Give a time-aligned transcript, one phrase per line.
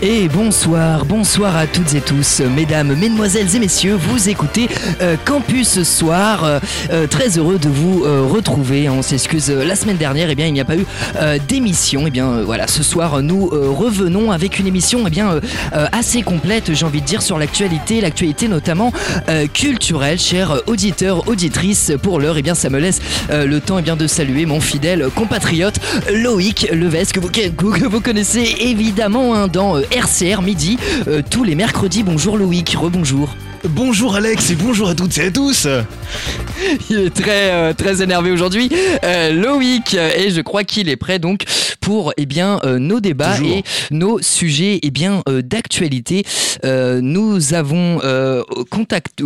[0.00, 4.68] Et bonsoir, bonsoir à toutes et tous, mesdames, mesdemoiselles et messieurs, vous écoutez
[5.00, 6.44] euh, Campus ce soir.
[6.44, 6.60] Euh,
[6.92, 8.88] euh, très heureux de vous retrouver.
[8.88, 10.86] On s'excuse, la semaine dernière, eh bien, il n'y a pas eu
[11.48, 12.04] d'émission.
[12.06, 15.40] Eh bien, voilà, ce soir, nous revenons avec une émission eh bien,
[15.72, 18.92] assez complète, j'ai envie de dire, sur l'actualité, l'actualité notamment
[19.52, 20.18] culturelle.
[20.18, 24.46] Chers auditeurs, auditrices, pour l'heure, eh bien, ça me laisse le temps bien, de saluer
[24.46, 25.80] mon fidèle compatriote
[26.12, 31.54] Loïc Levesque, que vous, que vous connaissez évidemment hein, dans RCR midi euh, tous les
[31.54, 32.02] mercredis.
[32.02, 33.34] Bonjour Loïc, rebonjour.
[33.64, 35.66] Bonjour Alex et bonjour à toutes et à tous.
[36.90, 38.70] Il est très euh, très énervé aujourd'hui,
[39.04, 41.42] euh, Loïc, et je crois qu'il est prêt donc
[41.80, 46.24] pour eh bien nos débats et nos sujets eh bien d'actualité.
[46.62, 47.98] nous avons
[48.70, 49.22] contact,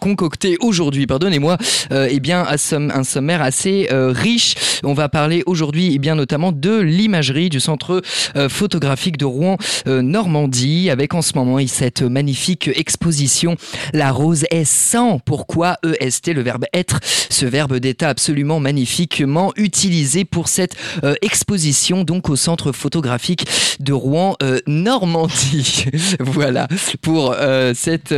[0.00, 1.58] concocté aujourd'hui, pardonnez-moi,
[1.90, 4.54] eh bien un sommaire assez riche.
[4.82, 8.00] On va parler aujourd'hui eh bien notamment de l'imagerie du centre
[8.48, 13.56] photographique de Rouen Normandie avec en ce moment cette magnifique exposition
[13.92, 15.18] La rose est sans.
[15.18, 22.04] Pourquoi EST, le verbe être, ce verbe d'état absolument magnifiquement utilisé pour cette euh, exposition
[22.04, 23.46] donc au centre photographique
[23.80, 25.86] de Rouen euh, Normandie.
[26.20, 26.68] voilà
[27.02, 28.14] pour euh, cette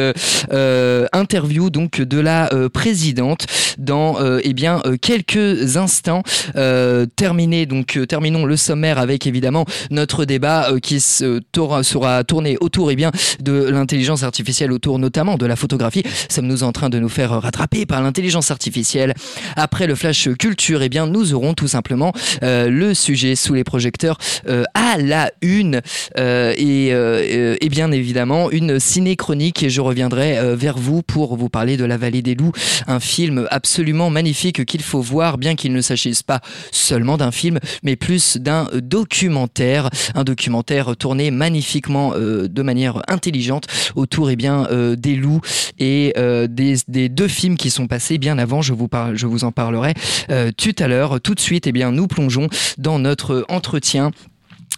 [1.13, 3.47] interview donc de la présidente
[3.79, 6.23] dans eh bien quelques instants.
[7.17, 11.41] terminé donc terminons le sommaire avec évidemment notre débat qui se
[11.83, 16.03] sera tourné autour eh bien, de l'intelligence artificielle, autour notamment de la photographie.
[16.29, 19.15] Sommes-nous en train de nous faire rattraper par l'intelligence artificielle
[19.57, 23.65] Après le flash culture, eh bien, nous aurons tout simplement euh, le sujet sous les
[23.65, 24.19] projecteurs
[24.49, 25.81] euh, à la une
[26.19, 31.77] euh, et, et, bien évidemment une ciné-chronique et je reviendrai vers vous pour vous parler
[31.77, 32.53] de La Vallée des Loups,
[32.87, 36.41] un film absolument magnifique qu'il faut voir, bien qu'il ne s'agisse pas
[36.73, 44.31] seulement d'un film, mais plus d'un documentaire, un documentaire tourné magnifiquement de manière intelligente autour
[44.31, 45.38] eh bien, des loups
[45.79, 48.63] et euh, des, deux films qui sont passés bien avant.
[48.63, 49.95] Je vous, en parlerai
[50.57, 51.21] tout à l'heure.
[51.21, 54.11] Tout de suite, eh bien, nous plongeons dans notre entretien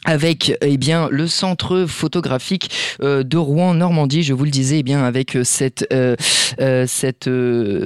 [0.05, 2.71] avec eh bien le centre photographique
[3.03, 6.17] euh, de Rouen Normandie je vous le disais eh bien avec euh, cette euh,
[6.87, 7.29] cette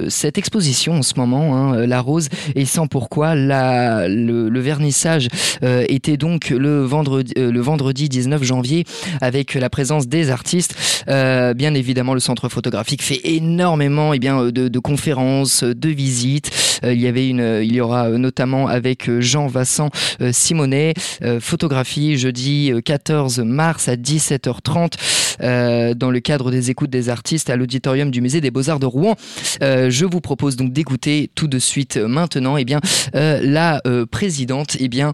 [0.09, 2.29] cette exposition en ce moment hein, la rose.
[2.55, 5.27] Et sans pourquoi la le, vernissage
[5.61, 8.85] était donc le vendredi le vendredi 19 janvier
[9.21, 10.75] avec la présence des artistes.
[11.07, 16.79] Bien évidemment le centre photographique fait énormément eh bien de, de, conférences de visites.
[16.83, 19.89] Il y avait une il y aura notamment avec Jean Vassan
[20.31, 20.93] Simonet
[21.39, 24.93] photographie jeudi 14 euh, mars à 17h30
[25.41, 28.85] euh, dans le cadre des écoutes des artistes à l'auditorium du musée des Beaux-Arts de
[28.85, 29.15] Rouen.
[29.61, 32.79] Euh, je vous propose donc d'écouter tout de suite maintenant eh bien,
[33.13, 35.13] la présidente eh bien,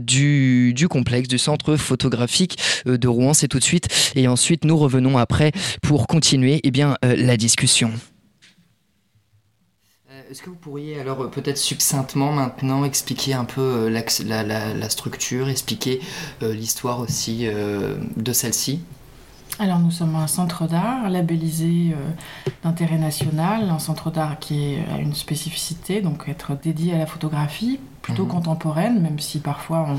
[0.00, 3.34] du, du complexe, du centre photographique de Rouen.
[3.34, 3.88] C'est tout de suite.
[4.14, 5.52] Et ensuite, nous revenons après
[5.82, 7.90] pour continuer eh bien, la discussion.
[10.32, 15.50] Est-ce que vous pourriez alors euh, peut-être succinctement maintenant expliquer un peu euh, la, structure,
[15.50, 16.00] expliquer
[16.42, 18.80] euh, l'histoire aussi de celle-ci?
[19.58, 21.94] Alors nous sommes un centre d'art labellisé
[22.64, 27.78] d'intérêt national, un centre d'art qui a une spécificité, donc être dédié à la photographie,
[28.00, 28.30] plutôt mhm.
[28.30, 29.98] contemporaine, même si parfois on,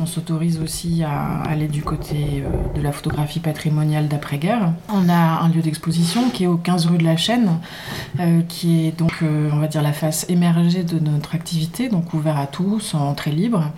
[0.00, 4.72] on s'autorise aussi à aller du côté euh, de la photographie patrimoniale d'après-guerre.
[4.92, 7.58] On a un lieu d'exposition qui est au 15 rue de la Chaîne,
[8.20, 12.14] euh, qui est donc, euh, on va dire, la face émergée de notre activité, donc
[12.14, 13.70] ouvert à tous, en entrée libre.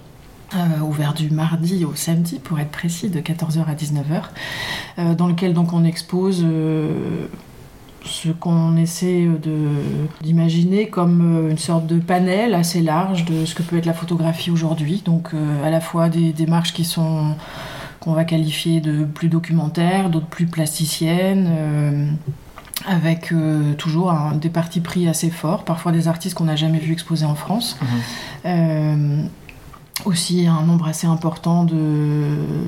[0.82, 5.72] ouvert du mardi au samedi pour être précis de 14h à 19h dans lequel donc
[5.72, 6.44] on expose
[8.04, 9.28] ce qu'on essaie
[10.22, 13.92] d'imaginer comme euh, une sorte de panel assez large de ce que peut être la
[13.92, 15.02] photographie aujourd'hui.
[15.04, 17.34] Donc euh, à la fois des démarches qui sont
[18.00, 21.48] qu'on va qualifier de plus documentaires, d'autres plus plasticiennes.
[21.50, 22.06] Euh,
[22.86, 23.34] avec
[23.76, 24.10] toujours
[24.40, 27.76] des partis pris assez forts, parfois des artistes qu'on n'a jamais vu exposer en France.
[28.42, 29.26] Mmh
[30.04, 31.66] aussi un nombre assez important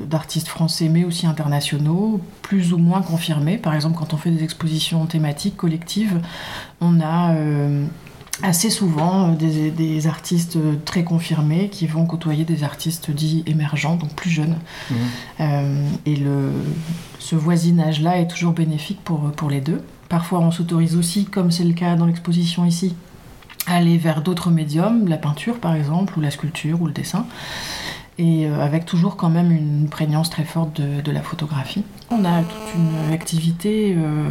[0.07, 3.57] d'artistes français mais aussi internationaux, plus ou moins confirmés.
[3.57, 6.21] Par exemple, quand on fait des expositions thématiques collectives,
[6.81, 7.85] on a euh,
[8.41, 14.13] assez souvent des, des, artistes très confirmés qui vont côtoyer des artistes dits émergents, donc
[14.15, 14.57] plus jeunes.
[14.89, 14.95] Mmh.
[15.39, 16.51] Euh, et le,
[17.19, 19.81] ce voisinage-là est toujours bénéfique pour, pour les deux.
[20.09, 22.95] Parfois, on s'autorise aussi, comme c'est le cas dans l'exposition ici,
[23.67, 27.25] aller vers d'autres médiums, la peinture par exemple, ou la sculpture, ou le dessin,
[28.17, 31.83] et euh, avec toujours quand même une prégnance très forte de, la photographie.
[32.11, 34.29] On a toute une activité euh,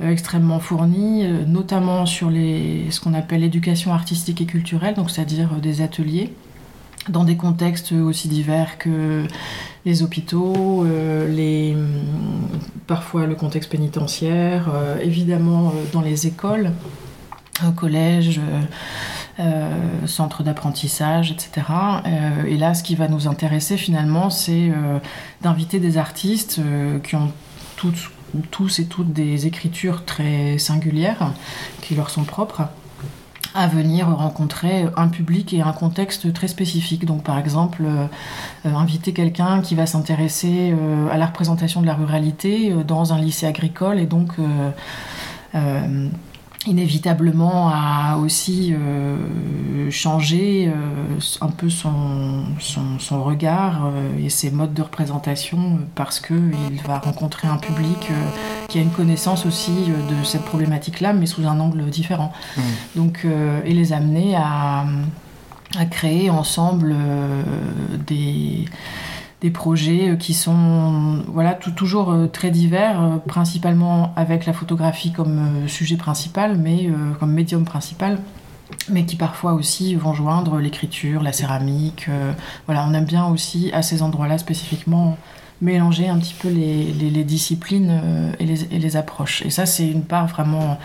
[0.00, 5.82] extrêmement fournie, euh, notamment sur ce qu'on appelle l'éducation artistique et culturelle, donc c'est-à-dire des
[5.82, 6.32] ateliers
[7.08, 9.24] dans des contextes aussi divers que
[9.86, 10.84] les hôpitaux,
[11.26, 11.74] les,
[12.86, 14.68] parfois le contexte pénitentiaire,
[15.00, 16.72] évidemment dans les écoles,
[17.76, 18.40] collège.
[19.40, 19.70] Euh,
[20.06, 21.68] centre d'apprentissage, etc.
[22.04, 24.98] Euh, et là, ce qui va nous intéresser finalement, c'est euh,
[25.42, 26.60] d'inviter des artistes
[27.04, 27.30] qui ont
[28.50, 31.34] tous et toutes des écritures très singulières,
[31.82, 32.62] qui leur sont propres
[33.54, 37.04] à venir rencontrer un public et un contexte très spécifique.
[37.04, 37.84] Donc par exemple,
[38.64, 40.74] inviter quelqu'un qui va s'intéresser
[41.10, 44.34] à la représentation de la ruralité dans un lycée agricole et donc
[46.66, 49.16] inévitablement a aussi euh,
[49.90, 56.80] changé euh, un peu son, son, regard euh, et ses modes de représentation parce qu'il
[56.86, 58.10] va rencontrer un public
[58.68, 62.32] qui a une connaissance aussi de cette problématique-là, mais sous un angle différent.
[62.56, 62.60] Mmh.
[62.96, 63.26] Donc,
[63.64, 64.84] et les amener à,
[65.78, 66.94] à créer ensemble
[68.06, 68.66] des
[69.40, 75.12] des projets euh, qui sont voilà toujours euh, très divers, euh, principalement avec la photographie
[75.12, 76.90] comme sujet principal, mais
[77.20, 78.18] comme médium principal
[78.90, 82.08] mais qui parfois aussi vont joindre l'écriture, la céramique.
[82.66, 85.16] voilà, on aime bien aussi à ces endroits-là spécifiquement
[85.60, 89.42] mélanger un petit peu les, les, disciplines euh, et les, les, approches.
[89.42, 90.78] Et ça, c'est une part vraiment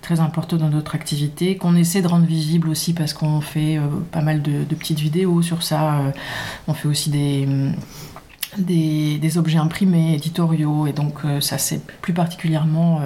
[0.00, 3.82] très importante dans notre activité, qu'on essaie de rendre visible aussi parce qu'on fait euh,
[4.12, 5.94] pas mal de, petites vidéos sur ça.
[5.94, 6.10] Euh,
[6.68, 7.48] on fait aussi des,
[8.58, 13.00] des, des, objets imprimés, éditoriaux, et donc ça, c'est plus particulièrement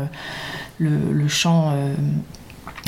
[0.78, 1.72] le, le, champ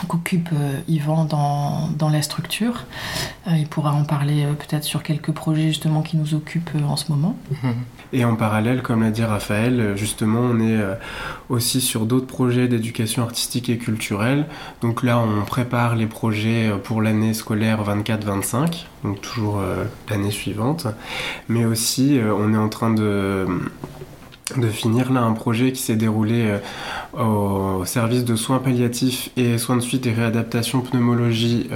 [0.08, 0.50] qu'occupe
[0.88, 2.86] Yvan dans, dans, la structure.
[3.46, 7.36] il pourra en parler peut-être sur quelques projets justement qui nous occupent en ce moment.
[8.12, 10.94] Et en parallèle, comme l'a dit Raphaël, justement, on est euh,
[11.50, 14.46] aussi sur d'autres projets d'éducation artistique et culturelle.
[14.80, 20.30] Donc là, on prépare les projets euh, pour l'année scolaire 24-25, donc toujours euh, l'année
[20.30, 20.86] suivante.
[21.48, 23.46] Mais aussi, on est en train de
[24.56, 26.58] de finir là un projet qui s'est déroulé
[27.18, 31.68] au service de soins palliatifs et soins de suite et réadaptation pneumologie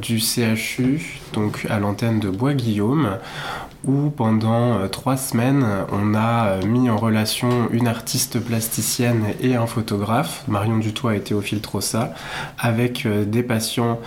[0.00, 3.18] du CHU, donc à l'antenne de Bois-Guillaume,
[3.84, 9.54] où pendant euh, trois semaines, on a euh, mis en relation une artiste plasticienne et
[9.54, 12.12] un photographe, Marion Dutoit et Théophile Trossa,
[12.58, 14.00] avec euh, des patients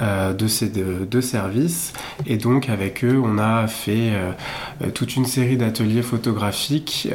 [0.00, 1.92] de ces deux services.
[2.26, 4.12] Et donc avec eux, on a fait
[4.94, 7.08] toute une série d'ateliers photographiques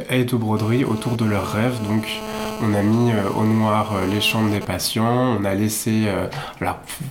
[0.52, 1.78] autour de leurs rêves.
[1.88, 2.06] Donc
[2.62, 6.26] on a mis euh, au noir euh, les chambres des patients, on a laissé, euh,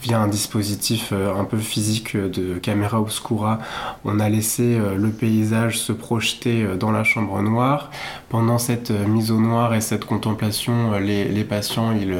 [0.02, 3.60] via un dispositif un peu physique de caméra obscura,
[4.04, 7.92] on a laissé le paysage se projeter dans la chambre noire.
[8.30, 12.16] Pendant cette mise au noir et cette contemplation, les, patients, ils,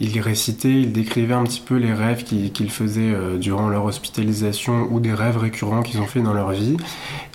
[0.00, 4.98] ils récitaient, ils décrivaient un petit peu les rêves qu'ils faisaient durant leur hospitalisation ou
[4.98, 6.76] des rêves récurrents qu'ils ont fait dans leur vie.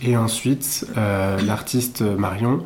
[0.03, 2.63] Et ensuite, l'artiste Marion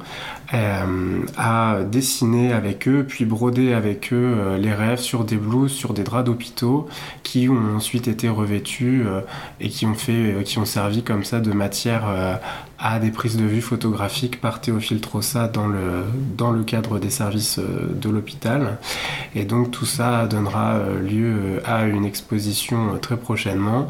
[0.52, 5.72] euh, à dessiner avec eux, puis broder avec eux euh, les rêves sur des blouses,
[5.72, 6.88] sur des draps d'hôpitaux,
[7.22, 9.22] qui ont ensuite été revêtus euh,
[9.60, 12.40] et qui ont, fait, qui ont servi comme ça de matière
[12.80, 16.04] à des prises de vue photographiques par Théophile Trossa dans le,
[16.36, 18.80] dans le cadre des services de l'hôpital.
[19.36, 23.88] Et donc tout ça donnera lieu à une exposition très prochainement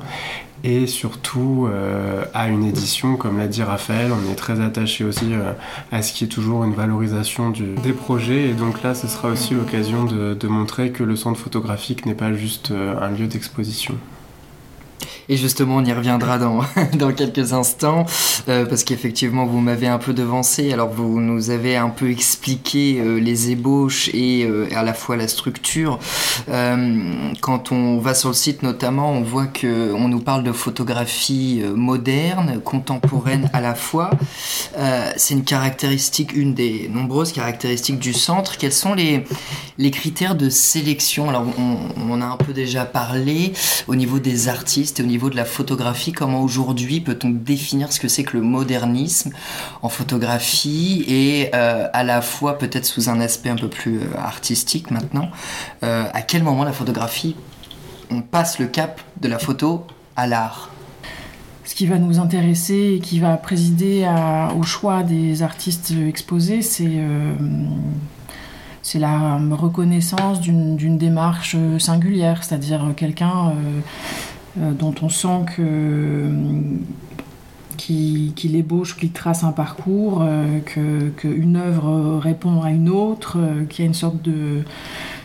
[0.64, 5.34] et surtout euh, à une édition, comme l'a dit Raphaël, on est très attaché aussi
[5.34, 5.54] euh,
[5.92, 9.54] à ce qui est toujours une valorisation des projets et donc là ce sera aussi
[9.54, 13.96] l'occasion de, montrer que le centre photographique n'est pas juste euh, un lieu d'exposition.
[15.32, 16.62] Et justement, on y reviendra dans,
[16.98, 18.08] dans quelques instants,
[18.48, 20.74] euh, parce qu'effectivement, vous m'avez un peu devancé.
[20.74, 25.18] Alors, vous nous avez un peu expliqué euh, les ébauches et euh, à la fois
[25.18, 26.00] la structure.
[27.42, 31.62] quand on va sur le site, notamment, on voit que on nous parle de photographie
[31.76, 34.10] moderne, contemporaine à la fois.
[35.16, 38.58] C'est une caractéristique, une des nombreuses caractéristiques du centre.
[38.58, 39.26] Quels sont les,
[39.78, 41.30] les critères de sélection?
[41.30, 41.78] Alors, on,
[42.10, 43.54] on a un peu déjà parlé
[43.88, 48.00] au niveau des artistes et au niveau de la photographie, comment aujourd'hui peut-on définir ce
[48.00, 49.32] que c'est que le modernisme
[49.82, 54.18] en photographie et euh, à la fois peut-être sous un aspect un peu plus euh,
[54.18, 55.30] artistique maintenant,
[55.84, 57.36] euh, à quel moment la photographie,
[58.10, 59.86] on passe le cap de la photo
[60.16, 60.70] à l'art?
[61.66, 64.08] Ce qui va nous intéresser et qui va présider
[64.58, 67.00] au choix des artistes exposés, c'est
[68.98, 73.54] la reconnaissance d'une démarche singulière, c'est-à-dire quelqu'un
[74.60, 76.68] dont on sent que euh,
[77.78, 80.60] qu'il ébauche, qu'il trace un parcours, euh,
[81.16, 83.38] qu'une œuvre répond à une autre,
[83.70, 84.64] qu'il y a une sorte de,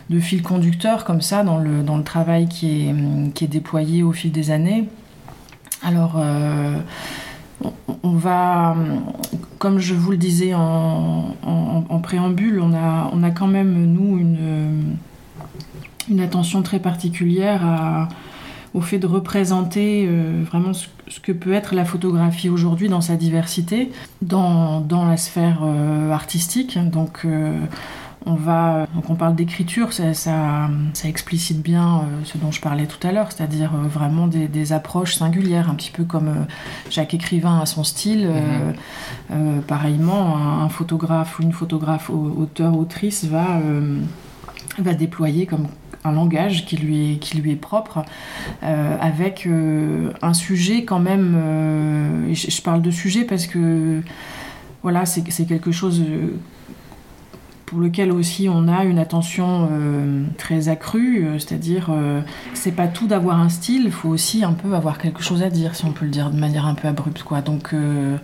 [0.09, 2.95] de, fil conducteur comme ça dans le, dans le travail qui est,
[3.35, 4.89] qui est déployé au fil des années.
[5.83, 6.23] Alors,
[8.03, 8.77] on va,
[9.59, 11.35] comme je vous le disais en,
[12.03, 14.97] préambule, on a, on a quand même, nous, une,
[16.09, 18.09] une attention très particulière
[18.75, 20.09] au fait de représenter
[20.51, 25.63] vraiment ce, que peut être la photographie aujourd'hui dans sa diversité, dans, dans la sphère
[26.11, 26.77] artistique.
[26.91, 27.25] Donc,
[28.27, 30.69] on va, donc on parle d'écriture, ça, ça,
[31.05, 35.17] explicite bien euh, ce dont je parlais tout à l'heure, c'est-à-dire euh, vraiment des, approches
[35.17, 36.45] singulières, un petit peu comme euh,
[36.89, 38.29] chaque écrivain a son style.
[39.31, 39.63] Mhm.
[39.63, 43.61] pareillement, un, photographe ou une photographe auteur autrice va
[44.79, 45.69] va déployer comme
[46.05, 48.05] un langage qui lui est, qui lui est propre,
[48.63, 49.49] avec
[50.23, 52.29] un sujet quand même.
[52.33, 54.03] Je, je, parle de sujet parce que
[54.83, 56.03] voilà, c'est quelque chose
[57.67, 62.21] pour lequel aussi on a une attention euh, très accrue, euh, c'est-à-dire euh,
[62.53, 65.51] c'est pas tout d'avoir un style, il faut aussi un peu avoir quelque chose à
[65.51, 67.41] dire, si on peut le dire de manière un peu abrupte, quoi.
[67.41, 68.17] Donc euh,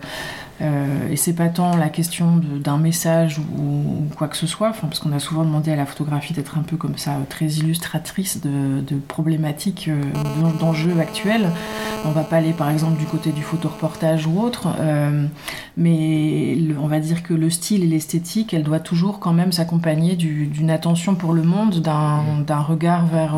[1.11, 5.11] et c'est pas tant la question d'un message ou, quoi que ce soit, parce qu'on
[5.11, 9.89] a souvent demandé à la photographie d'être un peu comme ça, très illustratrice de, problématiques,
[9.89, 10.01] euh,
[10.59, 11.49] d'enjeux actuels.
[12.05, 15.25] On va pas aller par exemple du côté du photoreportage ou autre, euh,
[15.77, 20.15] mais on va dire que le style et l'esthétique, elle doit toujours quand même s'accompagner
[20.15, 23.35] d'une attention pour le monde, d'un regard vers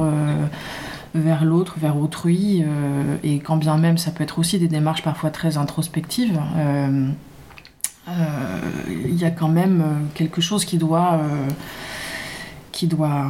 [1.15, 5.03] vers l'autre, vers autrui, euh, et quand bien même ça peut être aussi des démarches
[5.03, 7.09] parfois très introspectives, euh,
[8.07, 11.21] euh, il y a quand même quelque chose qui doit,
[12.71, 13.27] qui doit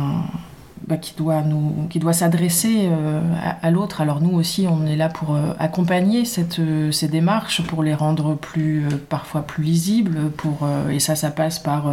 [0.88, 3.22] bah, qui doit nous qui doit s'adresser euh,
[3.62, 4.02] à, l'autre.
[4.02, 6.24] Alors nous aussi on est là pour euh, accompagner
[6.60, 11.60] euh, ces démarches pour les rendre plus parfois plus lisibles pour et ça ça passe
[11.60, 11.86] par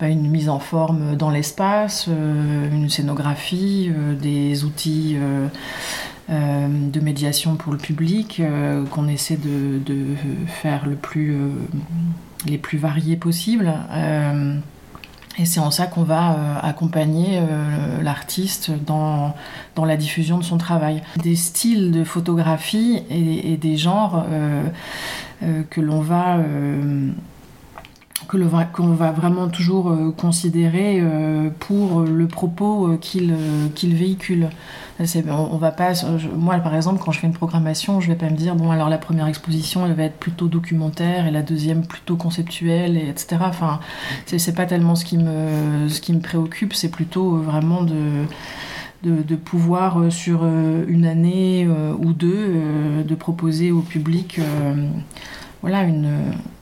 [0.00, 5.16] bah, une mise en forme dans l'espace une scénographie des outils
[6.28, 8.42] de médiation pour le public
[8.90, 10.04] qu'on essaie de, de,
[10.46, 11.36] faire le plus
[12.46, 13.72] les plus variés possibles
[15.38, 19.34] et c'est en ça qu'on va euh, accompagner euh, l'artiste dans,
[19.76, 21.02] la diffusion de son travail.
[21.22, 24.62] Des styles de photographie et, des genres euh,
[25.70, 26.38] que l'on va
[28.28, 28.36] que
[28.72, 33.34] qu'on va vraiment toujours euh, considérer euh, pour le propos euh, qu'il
[33.74, 34.50] qu'il véhicule.
[35.00, 35.92] On, va pas,
[36.36, 38.88] moi par exemple, quand je fais une programmation, je vais pas me dire bon alors
[38.88, 43.36] la première exposition elle va être plutôt documentaire et la deuxième plutôt conceptuelle et etc.
[43.42, 43.78] Enfin,
[44.26, 48.26] c'est pas tellement ce qui me ce qui me préoccupe, c'est plutôt vraiment de,
[49.04, 51.68] de, pouvoir sur une année
[52.00, 54.40] ou deux de proposer au public
[55.62, 55.84] voilà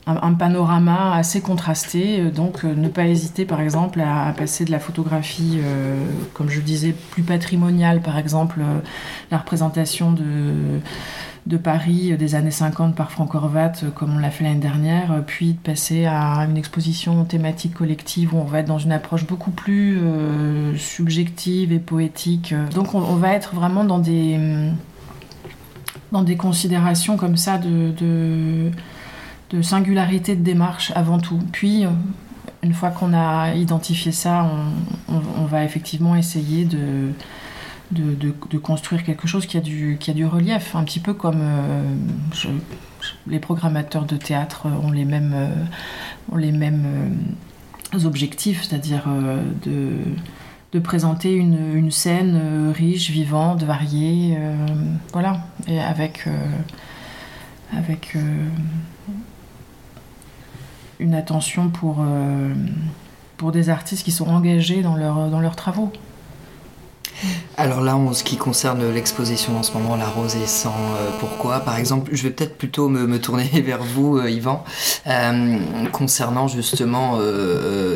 [0.07, 2.21] un, panorama assez contrasté.
[2.21, 5.97] Euh, donc, euh, ne pas hésiter, par exemple, à, passer de la photographie, euh,
[6.33, 8.61] comme je le disais, plus patrimoniale, par exemple,
[9.31, 14.61] la représentation de Paris des années 50 par Franck Horvat, comme on l'a fait l'année
[14.61, 18.93] dernière, puis de passer à une exposition thématique collective où on va être dans une
[18.93, 20.01] approche beaucoup plus
[20.77, 22.55] subjective et poétique.
[22.75, 24.39] Donc on, va être vraiment dans des,
[26.23, 28.71] des considérations comme ça de
[29.63, 31.41] singularité de démarche avant tout.
[31.53, 31.91] Puis, euh,
[32.63, 34.49] une fois qu'on a identifié ça,
[35.09, 37.13] on, va effectivement essayer de,
[38.63, 41.83] construire quelque chose qui a, du, qui a du relief, un petit peu comme euh,
[43.29, 45.65] les programmateurs de théâtre ont les mêmes, euh,
[46.33, 47.17] ont les mêmes
[48.05, 49.05] objectifs, c'est-à-dire
[49.65, 49.93] de,
[50.81, 54.37] présenter une, scène riche, vivante, variée,
[55.13, 56.25] voilà, et avec,
[57.73, 58.17] avec
[60.99, 62.55] une attention pour, euh,
[63.37, 65.93] pour des artistes qui sont engagés dans, leur, dans leurs travaux.
[67.59, 71.11] Alors là, en ce qui concerne l'exposition en ce moment, La Rose et sans euh,
[71.21, 74.63] pourquoi, par exemple, je vais peut-être plutôt me, tourner vers vous, euh, Yvan,
[75.07, 75.59] euh,
[75.91, 77.19] concernant justement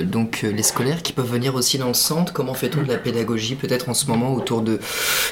[0.04, 2.32] donc les scolaires qui peuvent venir aussi dans le centre.
[2.32, 4.80] Comment fait-on de la pédagogie, peut-être en ce moment autour de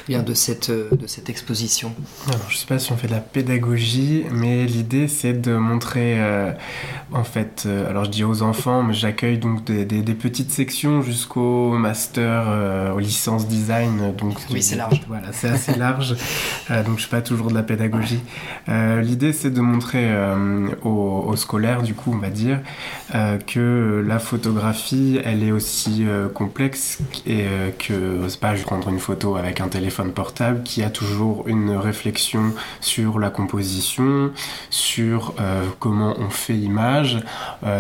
[0.07, 1.93] bien de cette de cette exposition?
[2.29, 6.19] Alors, je sais pas si on fait de la pédagogie, mais l'idée c'est de montrer
[7.13, 11.73] en fait, alors je dis aux enfants, mais j'accueille donc des, des, petites sections jusqu'au
[11.73, 15.01] master, aux licences design donc oui, c'est large.
[15.09, 16.17] Voilà, c'est assez large.
[16.71, 18.21] Euh, donc je fais pas toujours de la pédagogie.
[18.69, 22.61] Euh, l'idée, c'est de montrer euh, aux, scolaires, du coup, on va dire,
[23.47, 26.05] que la photographie, elle est aussi
[26.35, 27.45] complexe et
[27.79, 31.71] que c'est pas juste prendre une photo avec un téléphone portable, qui a toujours une
[31.71, 34.33] réflexion sur la composition,
[34.71, 35.35] sur
[35.79, 37.19] comment on fait image,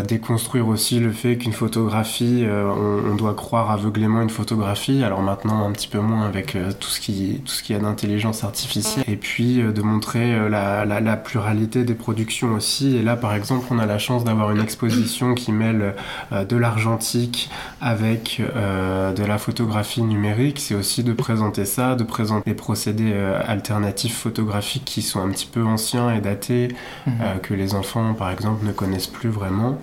[0.06, 5.02] déconstruire aussi le fait qu'une photographie, on, on, doit croire aveuglément une photographie.
[5.02, 8.44] Alors maintenant, un petit peu moins avec tout ce qui tout ce qui a d'intelligence
[8.44, 12.96] artificielle et puis de montrer la, la, pluralité des productions aussi.
[12.96, 15.94] Et là, par exemple, on a la chance d'avoir une exposition qui mêle
[16.32, 20.60] de l'argentique avec de la photographie numérique.
[20.60, 23.12] C'est aussi de présenter ça, de présenter des procédés
[23.46, 26.68] alternatifs photographiques qui sont un petit peu anciens et datés,
[27.06, 27.40] mhm.
[27.42, 29.78] que les enfants, par exemple, ne connaissent plus vraiment.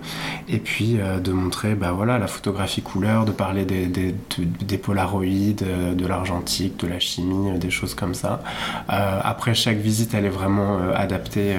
[0.48, 5.62] Et puis de montrer bah, voilà, la photographie couleur, de parler des, des, des polaroïdes,
[5.62, 8.42] euh, de l'argentique, de la chimie, euh, des choses comme ça.
[8.90, 11.56] Euh, après, chaque visite, elle est vraiment adaptée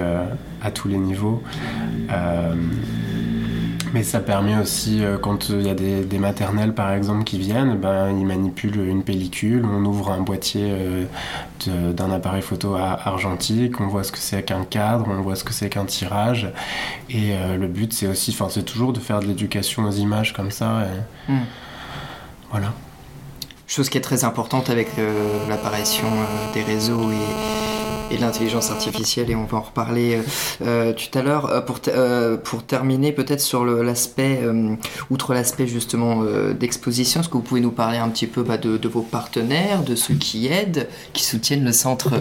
[0.64, 1.44] à tous les niveaux.
[3.94, 8.10] Mais ça permet aussi, quand il y a des, maternelles par exemple qui viennent, ben,
[8.10, 10.74] ils manipulent une pellicule, on ouvre un boîtier
[11.66, 15.54] d'un appareil photo argentique, on voit ce que c'est qu'un cadre, on voit ce que
[15.54, 16.52] c'est qu'un tirage.
[17.10, 20.52] Et le but, c'est aussi, enfin, c'est toujours de faire de l'éducation aux images comme
[20.52, 20.88] ça.
[21.28, 21.40] Hmm.
[22.52, 22.74] Voilà.
[23.70, 29.30] Chose qui est très importante avec euh, l'apparition euh, des réseaux et, et l'intelligence artificielle,
[29.30, 30.22] et on va en reparler
[30.62, 31.66] euh, tout à l'heure.
[31.66, 31.82] pour,
[32.46, 34.40] pour terminer, peut-être sur l'aspect,
[35.10, 36.24] outre l'aspect justement
[36.58, 39.84] d'exposition, est-ce que vous pouvez nous parler un petit peu bah, de, de, vos partenaires,
[39.84, 42.12] de ceux qui aident, qui soutiennent le centre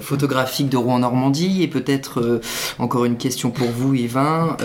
[0.00, 2.40] photographique de Rouen-Normandie, et peut-être
[2.78, 4.56] encore une question pour vous, Yvain,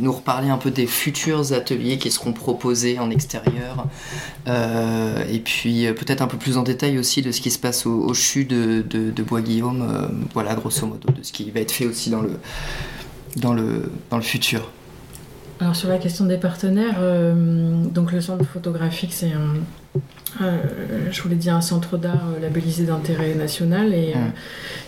[0.00, 3.86] nous reparler un peu des futurs ateliers qui seront proposés en extérieur
[4.48, 7.58] euh, et puis euh, peut-être un peu plus en détail aussi de ce qui se
[7.58, 11.72] passe au, CHU de, de, Bois-Guillaume, euh, voilà grosso modo, de ce qui va être
[11.72, 12.38] fait aussi dans le,
[13.36, 14.70] dans le, dans le futur.
[15.60, 16.98] Alors sur la question des partenaires,
[17.92, 19.56] donc le centre photographique c'est un,
[20.40, 20.58] euh,
[21.10, 24.28] je voulais dire un centre d'art euh, labellisé d'intérêt national et euh,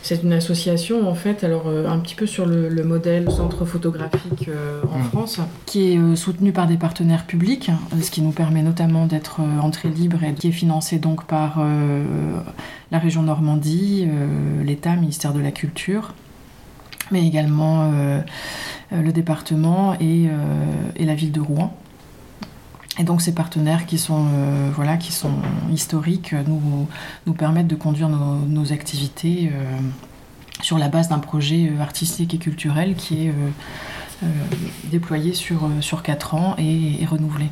[0.00, 4.50] c'est une association en fait alors un petit peu sur le, modèle centre photographique
[4.92, 5.40] en France.
[5.66, 10.22] Qui est soutenu par des partenaires publics ce qui nous permet notamment d'être entrée libre
[10.24, 11.64] et qui est financé donc par
[12.90, 14.08] la région Normandie,
[14.64, 16.14] l'État, ministère de la Culture
[17.12, 17.92] mais également
[18.90, 20.28] le département et
[20.98, 21.76] la ville de Rouen.
[22.98, 25.32] Et donc ces partenaires qui sont, euh, voilà, qui sont
[25.72, 26.86] historiques nous,
[27.26, 29.78] nous permettent de conduire nos, activités euh,
[30.60, 33.34] sur la base d'un projet euh, artistique et culturel qui est
[34.84, 37.46] déployé sur, sur 4 ans et renouvelé.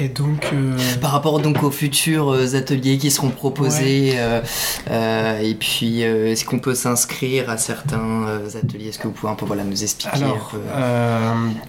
[0.00, 5.54] Et donc, euh, par rapport donc aux futurs euh, ateliers qui seront proposés, euh, et
[5.54, 8.88] puis est-ce qu'on peut s'inscrire à certains ateliers?
[8.88, 10.54] Est-ce que vous pouvez un peu voilà nous expliquer Alors,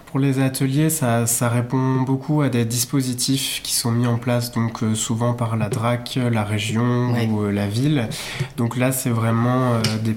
[0.05, 4.51] pour les ateliers, ça, ça, répond beaucoup à des dispositifs qui sont mis en place
[4.51, 8.09] donc souvent par la DRAC, la région ou la ville.
[8.57, 10.15] Donc là, c'est vraiment des,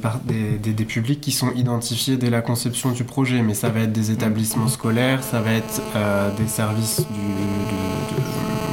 [0.59, 3.93] des, des, publics qui sont identifiés dès la conception du projet, mais ça va être
[3.93, 5.81] des établissements scolaires, ça va être
[6.37, 8.02] des services du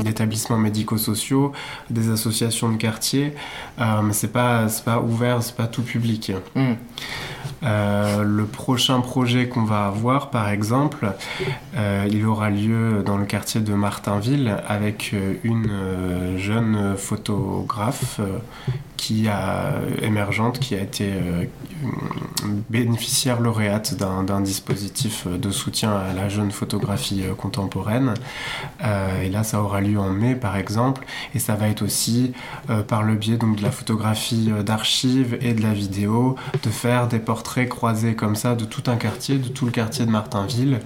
[0.03, 1.51] d'établissements médico-sociaux,
[1.89, 3.33] des associations de quartier,
[3.79, 6.31] euh, mais c'est pas pas ouvert, c'est pas tout public.
[6.55, 6.73] Hmm.
[7.63, 11.11] Euh, le prochain projet qu'on va avoir, par exemple,
[11.75, 15.13] euh, il aura lieu dans le quartier de Martinville avec
[15.43, 18.21] une jeune photographe
[18.99, 21.13] qui a émergente, qui a été
[22.69, 28.13] bénéficiaire lauréate d'un dispositif de soutien à la jeune photographie contemporaine.
[28.81, 32.33] et là, ça aura lieu en mai, par exemple, et ça va être aussi
[32.87, 37.19] par le biais donc de la photographie d'archives et de la vidéo, de faire des
[37.19, 40.81] portraits très croisé comme ça de tout un quartier, de tout le quartier de Martinville,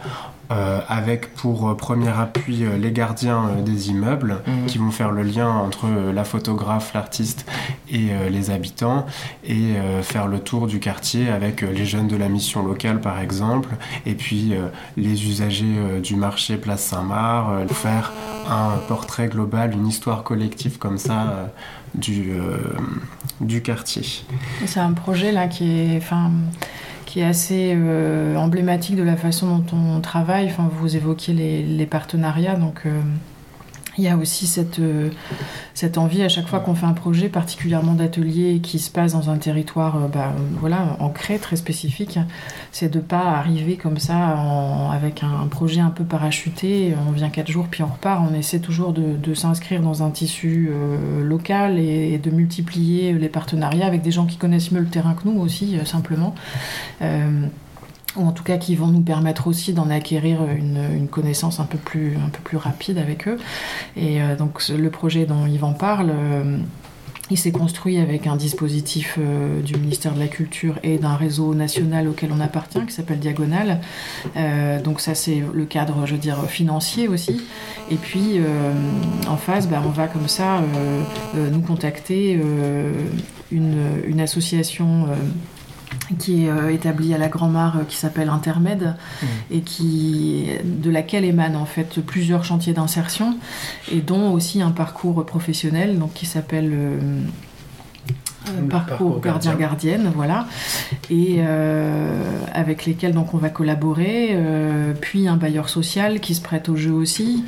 [0.53, 4.65] euh, avec pour euh, premier appui euh, les gardiens des immeubles mhm.
[4.67, 7.49] qui vont faire le lien entre la photographe, l'artiste
[7.89, 9.05] et les habitants
[9.43, 13.69] et faire le tour du quartier avec les jeunes de la mission locale par exemple
[14.05, 14.53] et puis
[14.97, 18.11] les usagers du marché Place Saint-Marc, faire
[18.49, 21.51] un portrait global, une histoire collective comme ça
[21.95, 22.57] du, euh,
[23.41, 24.03] du quartier.
[24.65, 26.31] C'est un projet là qui est, enfin,
[27.13, 30.47] qui est assez euh, emblématique de la façon dont on travaille.
[30.47, 33.01] Enfin, vous évoquiez les, les partenariats, donc euh,
[33.97, 35.09] il y a aussi cette, euh,
[35.73, 39.29] cette envie à chaque fois qu'on fait un projet, particulièrement d'atelier qui se passe dans
[39.29, 42.19] un territoire euh, bah, voilà, ancré, très spécifique,
[42.71, 44.37] c'est de ne pas arriver comme ça
[44.91, 48.59] avec un, projet un peu parachuté, on vient quatre jours puis on repart, on essaie
[48.59, 54.11] toujours de, s'inscrire dans un tissu euh, local et, de multiplier les partenariats avec des
[54.11, 56.35] gens qui connaissent mieux le terrain que nous aussi, simplement
[58.15, 61.77] ou en tout cas qui vont nous permettre aussi d'en acquérir une, connaissance un peu,
[61.77, 63.37] plus, un peu plus rapide avec eux.
[63.95, 66.57] Et euh, donc le projet dont Yvan parle, euh,
[67.29, 71.55] Il s'est construit avec un dispositif euh, du ministère de la Culture et d'un réseau
[71.55, 73.79] national auquel on appartient, qui s'appelle Diagonale.
[74.35, 77.41] Euh, donc ça, c'est le cadre, je veux dire, financier aussi.
[77.89, 78.39] Et puis,
[79.27, 80.61] en face, bah, on va comme ça
[81.35, 82.39] nous contacter
[83.51, 85.07] une, association
[86.17, 89.25] qui est établie à la Grand-Mare qui s'appelle Intermède mmh.
[89.51, 93.37] et qui de laquelle émanent en fait plusieurs chantiers d'insertion
[93.91, 96.71] et dont aussi un parcours professionnel donc qui s'appelle
[98.49, 100.47] euh, parcours, gardien gardienne voilà
[101.09, 102.21] et euh,
[102.53, 106.75] avec lesquels donc on va collaborer euh, puis un bailleur social qui se prête au
[106.75, 107.45] jeu aussi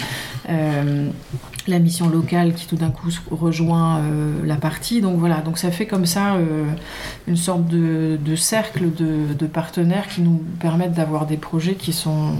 [1.67, 4.01] la mission locale qui tout d'un coup rejoint
[4.43, 5.01] la partie.
[5.01, 5.41] Donc voilà.
[5.41, 6.37] Donc ça fait comme ça
[7.27, 12.33] une sorte de, cercle de, partenaires qui nous permettent d'avoir des projets qui sont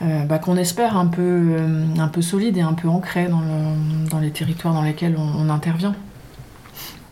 [0.00, 3.42] euh, bah, qu'on espère un peu, euh, un peu solide et un peu ancré dans,
[4.08, 5.94] dans les territoires dans lesquels on, on intervient.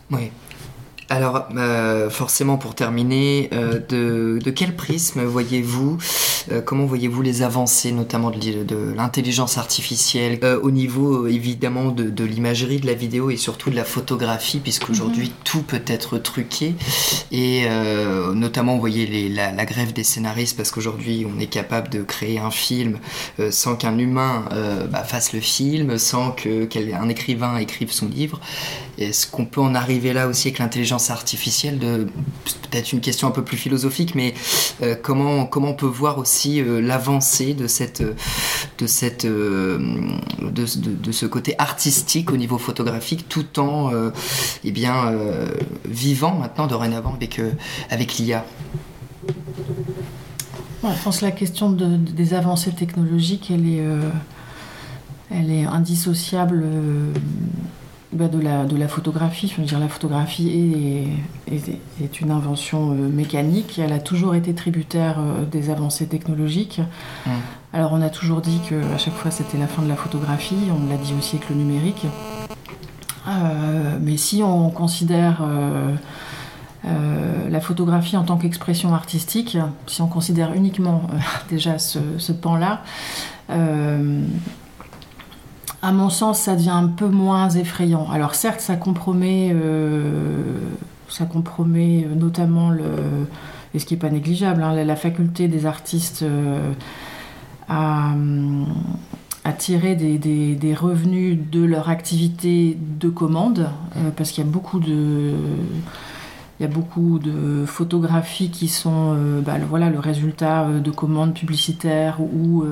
[0.09, 0.31] Oui,
[1.09, 5.97] alors, euh, forcément, pour terminer, euh, de, de, quel prisme voyez-vous,
[6.51, 12.79] euh, comment voyez-vous les avancées, notamment de, de l'intelligence artificielle, au niveau évidemment de, l'imagerie,
[12.81, 15.33] de la vidéo et surtout de la photographie, puisqu'aujourd'hui mhm.
[15.45, 16.75] tout peut être truqué,
[17.31, 17.67] et
[18.33, 22.01] notamment, vous voyez les, la, la, grève des scénaristes, parce qu'aujourd'hui on est capable de
[22.01, 22.99] créer un film
[23.49, 24.45] sans qu'un humain
[24.91, 28.39] bah, fasse le film, sans qu'un écrivain écrive son livre.
[28.97, 32.07] Est-ce qu'on peut en arriver là aussi avec l'intelligence artificielle de
[32.69, 34.33] peut-être une question un peu plus philosophique, mais
[34.81, 39.79] euh, comment comment on peut voir aussi euh, l'avancée de cette de cette euh,
[41.11, 43.91] ce côté artistique au niveau photographique, tout en
[44.63, 45.13] eh bien
[45.85, 47.41] vivant maintenant dorénavant avec
[47.89, 48.45] avec l'IA.
[50.83, 53.83] je pense la question de, des avancées technologiques, elle est
[55.31, 56.65] elle est indissociable
[58.13, 59.51] bah, de, la, de la photographie.
[59.53, 61.09] Je veux dire, la photographie
[61.47, 61.53] est,
[62.01, 63.79] est, une invention euh, mécanique.
[63.79, 66.79] Elle a toujours été tributaire euh, des avancées technologiques.
[67.25, 67.31] Mmh.
[67.73, 70.55] Alors, on a toujours dit qu'à chaque fois, c'était la fin de la photographie.
[70.71, 72.05] On l'a dit aussi avec le numérique.
[73.27, 75.43] Euh, mais si on considère
[77.49, 81.01] la photographie en tant qu'expression artistique, si on considère uniquement
[81.49, 82.83] déjà ce, ce pan-là,
[85.81, 88.09] à mon sens, ça devient un peu moins effrayant.
[88.11, 90.41] Alors certes, ça compromet, euh,
[91.07, 92.85] ça compromet euh, notamment le,
[93.73, 96.71] et ce qui n'est pas négligeable, hein, la, faculté des artistes euh,
[97.69, 98.15] à,
[99.57, 103.69] tirer des, revenus de leur activité de commande,
[104.15, 105.33] parce qu'il y a beaucoup de
[106.59, 112.19] il y a beaucoup de photographies qui sont bah, voilà, le résultat de commandes publicitaires
[112.19, 112.65] ou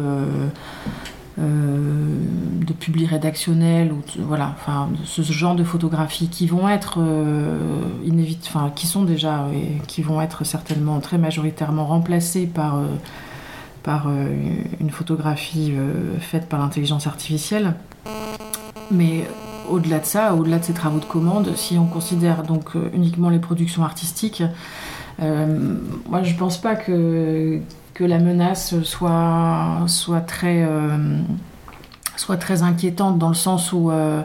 [1.38, 7.58] de publi rédactionnels ou voilà, enfin ce genre de photographies qui vont être euh,
[8.48, 12.86] enfin qui sont déjà et qui vont être certainement très majoritairement remplacées par euh,
[13.84, 14.08] par
[14.80, 15.74] une photographie
[16.20, 17.76] faite par l'intelligence artificielle.
[18.90, 19.28] Mais
[19.70, 23.38] au-delà de ça, au-delà de ces travaux de commande, si on considère donc uniquement les
[23.38, 24.42] productions artistiques,
[25.20, 27.62] moi je pense pas que
[27.96, 31.18] que la menace soit, soit, très, euh,
[32.18, 34.22] soit très inquiétante dans le sens où euh,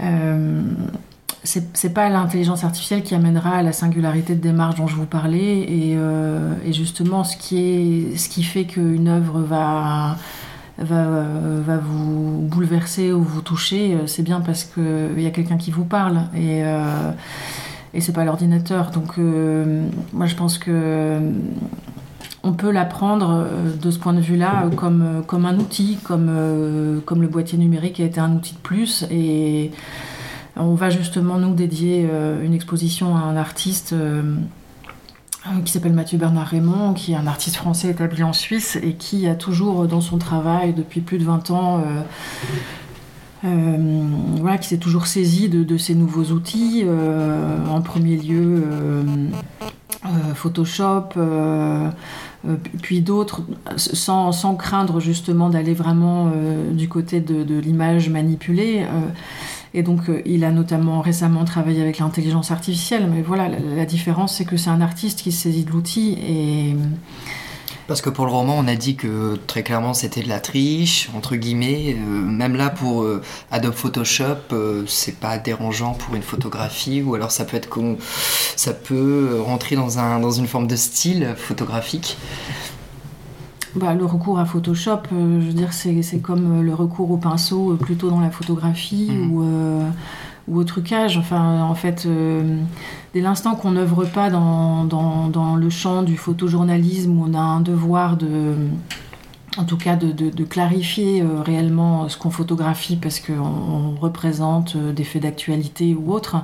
[0.00, 0.62] euh,
[1.44, 5.60] c'est pas l'intelligence artificielle qui amènera à la singularité de démarche dont je vous parlais
[5.60, 5.96] et,
[6.66, 10.16] et justement ce qui, est, ce qui fait qu'une œuvre va,
[10.76, 11.06] va,
[11.64, 15.86] va, vous bouleverser ou vous toucher, c'est bien parce qu'il y a quelqu'un qui vous
[15.86, 16.60] parle et,
[17.94, 18.90] et c'est pas l'ordinateur.
[18.90, 21.20] Donc moi je pense que
[22.42, 25.98] on peut l'apprendre euh, de ce point de vue-là euh, comme, euh, comme un outil,
[26.02, 29.04] comme, le boîtier numérique a été un outil de plus.
[29.10, 29.70] Et
[30.56, 32.08] on va justement nous dédier
[32.42, 33.94] une exposition à un artiste
[35.64, 39.26] qui s'appelle Mathieu Bernard Raymond, qui est un artiste français établi en Suisse et qui
[39.26, 41.84] a toujours dans son travail depuis plus de 20 ans
[43.42, 46.84] voilà, qui s'est toujours saisi de, ces nouveaux outils.
[47.70, 48.64] en premier lieu,
[50.34, 51.10] Photoshop,
[52.82, 53.42] puis d'autres,
[53.76, 58.82] sans, sans, craindre justement d'aller vraiment euh, du côté de, de l'image manipulée.
[58.82, 59.08] Euh,
[59.72, 63.08] et donc, il a notamment récemment travaillé avec l'intelligence artificielle.
[63.12, 66.74] Mais voilà, la, différence, c'est que c'est un artiste qui saisit de l'outil et
[67.90, 71.10] parce que pour le roman, on a dit que très clairement c'était de la triche,
[71.12, 71.96] entre guillemets.
[71.98, 77.16] Euh, même là, pour euh, Adobe Photoshop, euh, c'est pas dérangeant pour une photographie, ou
[77.16, 77.68] alors ça peut être
[78.54, 82.16] ça peut rentrer dans, un, dans une forme de style photographique.
[83.74, 88.08] Bah, le recours à Photoshop, je veux dire, c'est comme le recours au pinceau plutôt
[88.08, 89.32] dans la photographie, mmh.
[89.32, 89.44] ou
[90.46, 91.16] ou au trucage.
[91.16, 92.06] Enfin, en fait,
[93.14, 97.40] dès l'instant qu'on n'œuvre pas dans, dans, dans, le champ du photojournalisme, où on a
[97.40, 98.54] un devoir de
[99.56, 105.04] en tout cas de, clarifier euh, réellement ce qu'on photographie parce qu'on représente euh, des
[105.04, 106.36] faits d'actualité ou autre.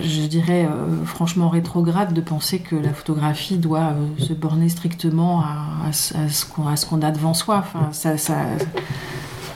[0.00, 5.92] Je dirais euh, franchement rétrograde de penser que la photographie doit se borner strictement à,
[5.92, 6.44] ce
[6.86, 7.58] qu'on a devant soi.
[7.58, 8.36] Enfin, ça,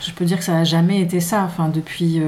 [0.07, 1.45] je peux dire que ça n'a jamais été ça.
[1.45, 2.21] Enfin, depuis,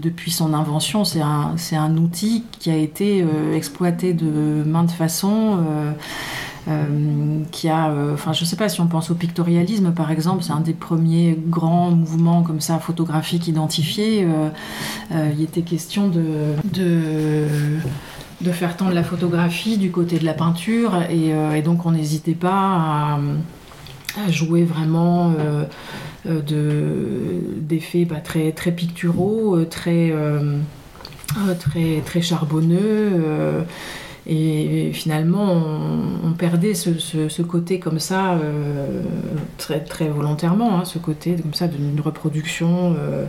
[0.00, 3.24] depuis son invention, c'est un, un, outil qui a été
[3.54, 5.58] exploité de maintes façons.
[6.68, 10.42] Euh, qui a, euh, enfin je sais pas si on pense au pictorialisme par exemple,
[10.42, 14.26] c'est un des premiers grands mouvements comme ça photographiques identifiés.
[14.26, 16.24] Euh, il était question de,
[16.72, 17.46] de
[18.42, 22.50] de faire tendre la photographie du côté de la peinture et, donc on n'hésitait pas
[22.50, 23.18] à,
[24.30, 25.32] jouer vraiment
[26.24, 30.12] d'effets bah, très, picturaux, très,
[31.58, 33.64] très, très charbonneux.
[34.28, 35.62] Et finalement,
[36.24, 39.02] on, perdait ce, côté comme ça, euh,
[39.56, 43.24] très, très volontairement, hein, ce côté comme ça d'une reproduction, euh,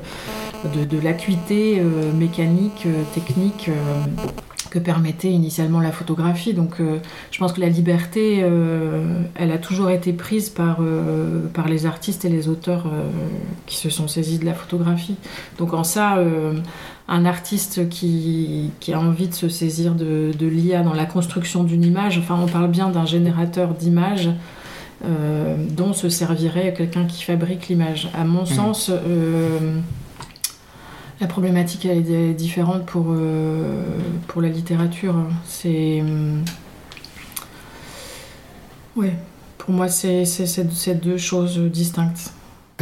[0.86, 3.70] de, l'acuité euh, mécanique, technique
[4.72, 6.54] que permettait initialement la photographie.
[6.56, 6.82] Donc
[7.32, 8.44] je pense que la liberté,
[9.36, 10.80] elle a toujours été prise par,
[11.54, 12.86] par les artistes et les auteurs
[13.66, 15.16] qui se sont saisis de la photographie.
[15.58, 16.18] Donc en ça,
[17.08, 22.18] un artiste qui, a envie de se saisir de, l'IA dans la construction d'une image,
[22.18, 24.30] enfin on parle bien d'un générateur d'images
[25.06, 28.10] euh, dont se servirait quelqu'un qui fabrique l'image.
[28.14, 28.48] À mon mmh.
[28.48, 29.80] sens, euh,
[31.22, 33.84] la problématique est différente pour, euh,
[34.28, 35.16] pour la littérature.
[35.46, 36.04] C'est.
[38.96, 39.14] ouais,
[39.58, 40.26] pour moi, c'est
[41.02, 42.34] deux choses distinctes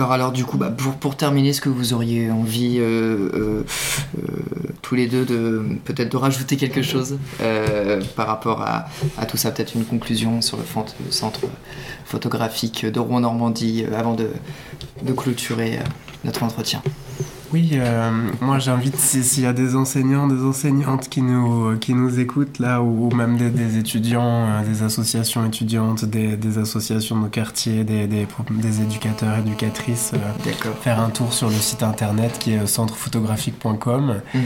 [0.03, 3.63] alors du coup, bah, pour, terminer, est-ce que vous auriez envie euh, euh,
[4.17, 4.27] euh,
[4.81, 7.17] tous les deux de peut-être de rajouter quelque chose
[8.15, 10.63] par rapport à, tout ça, peut-être une conclusion sur le,
[11.11, 11.41] centre
[12.05, 15.79] photographique de Rouen-Normandie avant de clôturer
[16.23, 16.81] notre entretien
[17.53, 22.19] oui, euh, moi j'invite s'il y a des enseignants, des enseignantes qui nous, qui nous
[22.19, 28.07] écoutent là, ou, même des, étudiants, euh, des associations étudiantes, des, associations de quartier, des,
[28.07, 34.41] des, éducateurs, éducatrices, euh, faire un tour sur le site internet qui est centrephotographique.com, mhm.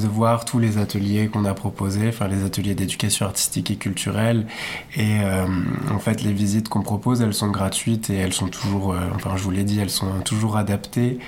[0.00, 4.46] de voir tous les ateliers qu'on a proposés, enfin les ateliers d'éducation artistique et culturelle.
[4.96, 5.18] Et
[5.90, 9.42] en fait, les visites qu'on propose, elles sont gratuites et elles sont toujours, enfin je
[9.42, 11.18] vous l'ai dit, elles sont toujours adaptées.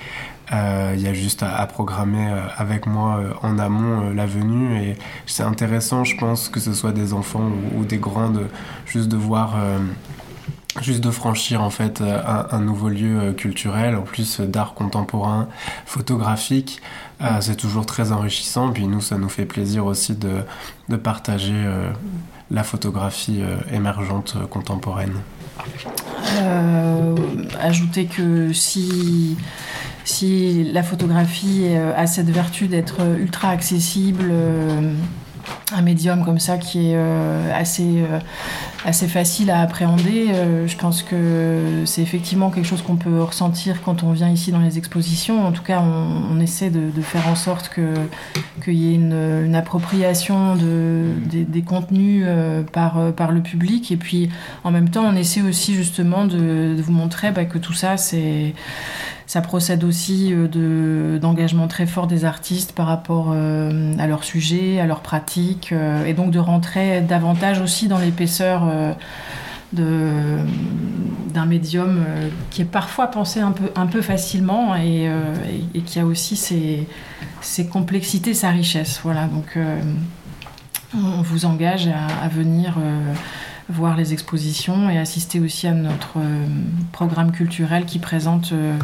[0.51, 4.79] Il euh, y a juste à, programmer euh, avec moi euh, en amont la venue
[4.79, 8.31] et c'est intéressant, je pense, que ce soit des enfants ou, des grands,
[8.85, 9.55] juste de voir
[10.81, 15.47] juste de franchir en fait un, nouveau lieu culturel, en plus d'art contemporain,
[15.85, 16.81] photographique,
[17.39, 18.71] c'est toujours très enrichissant.
[18.71, 21.63] Puis nous, ça nous fait plaisir aussi de partager
[22.51, 25.13] la photographie émergente contemporaine.
[27.61, 29.37] ajouter que si
[30.05, 34.93] si la photographie euh, a cette vertu d'être euh, ultra accessible, euh,
[35.75, 36.97] un médium comme ça qui est
[37.53, 38.03] assez,
[38.83, 40.29] assez facile à appréhender.
[40.65, 44.59] je pense que c'est effectivement quelque chose qu'on peut ressentir quand on vient ici dans
[44.59, 45.45] les expositions.
[45.45, 47.71] En tout cas, on, essaie de, faire en sorte
[48.63, 52.25] qu'il y ait une, appropriation de, des, contenus
[52.71, 53.91] par, par le public.
[53.91, 54.29] Et puis,
[54.63, 58.55] en même temps, on essaie aussi justement de, vous montrer bah, que tout ça, c'est
[59.35, 64.79] ça procède aussi euh, d'engagement très fort des artistes par rapport euh, à leur sujet,
[64.79, 68.63] à leur pratique, euh, et donc de rentrer davantage aussi dans l'épaisseur
[69.73, 70.45] d'un
[71.45, 72.05] médium
[72.49, 75.11] qui est parfois pensé un peu, un peu facilement et,
[75.85, 76.87] qui a aussi ses,
[77.41, 79.01] ses, complexités, sa richesse.
[79.03, 79.57] Voilà, donc
[80.93, 82.77] on vous engage à venir
[83.67, 86.45] voir les expositions et assister aussi à notre euh,
[86.91, 88.77] programme culturel qui présente euh,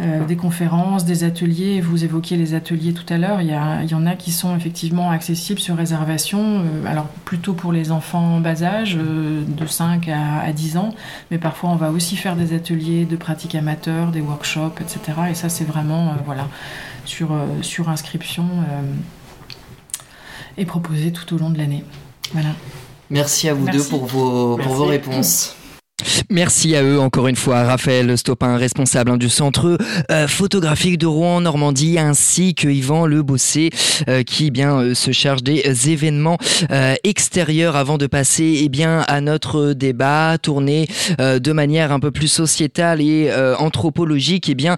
[0.00, 1.80] euh, des conférences, des ateliers.
[1.80, 3.40] Vous évoquiez les ateliers tout à l'heure.
[3.40, 8.36] Il, y en a qui sont effectivement accessibles sur réservation, alors plutôt pour les enfants
[8.36, 10.94] en bas âge, de 5 à, 10 ans,
[11.30, 15.18] mais parfois on va aussi faire des ateliers de pratique amateur, des workshops, etc.
[15.30, 16.48] Et ça, c'est vraiment voilà,
[17.04, 18.46] sur, sur inscription
[20.56, 21.84] et proposé tout au long de l'année.
[22.32, 22.50] Voilà.
[23.10, 25.54] Merci à vous deux pour vos, pour vos réponses.
[26.30, 29.78] Merci à eux encore une fois, Raphaël Stopin, responsable hein, du centre
[30.10, 33.70] euh, photographique de Rouen Normandie, ainsi que Yvan Le Bossé,
[34.08, 36.38] euh, qui eh bien euh, se charge des événements
[37.04, 40.86] extérieurs avant de passer eh bien à notre débat tourné
[41.18, 44.76] de manière un peu plus sociétale et anthropologique eh bien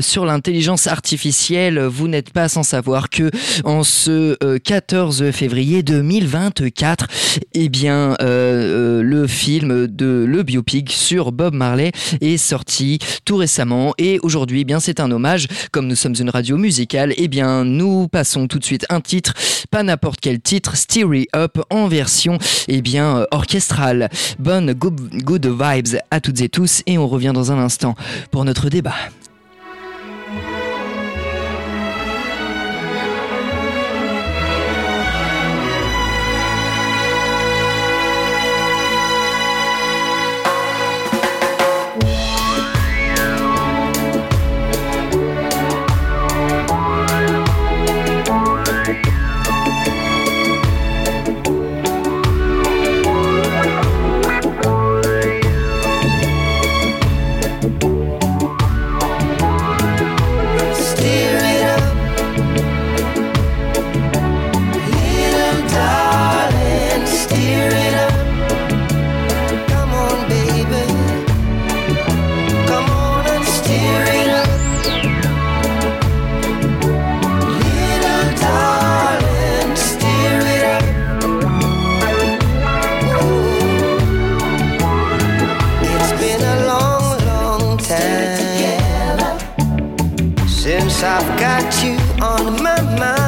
[0.00, 1.80] sur l'intelligence artificielle.
[1.80, 3.30] Vous n'êtes pas sans savoir que
[3.64, 7.06] en ce 14 février 2024,
[7.54, 14.18] eh bien le film de le biopic sur Bob Marley est sorti tout récemment et
[14.22, 15.46] aujourd'hui, eh bien c'est un hommage.
[15.72, 19.34] Comme nous sommes une radio musicale, eh bien nous passons tout de suite un titre,
[19.70, 22.38] pas n'importe quel titre, Steer Up en version
[22.68, 24.08] eh bien orchestrale.
[24.38, 27.94] Bonne good vibes à toutes et tous et on revient dans un instant
[28.30, 28.94] pour notre débat.
[90.46, 93.27] Since I've got you on my mind.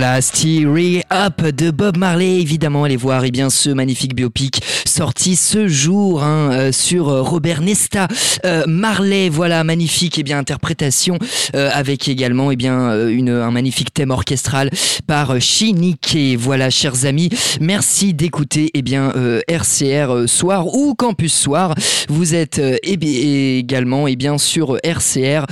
[0.00, 5.36] Voilà, Steer Up de Bob Marley, évidemment, allez voir et bien, ce magnifique biopic sorti
[5.36, 8.08] ce jour hein, euh, sur euh, Robert Nesta.
[8.46, 11.18] Euh, Marley, voilà, magnifique et bien, interprétation
[11.52, 14.70] avec également et bien, une, un magnifique thème orchestral
[15.06, 16.16] par Shinike.
[16.38, 17.28] Voilà, chers amis,
[17.60, 19.12] merci d'écouter et bien,
[19.48, 21.74] RCR Soir ou Campus Soir.
[22.08, 25.44] Vous êtes également et bien, sur RCR,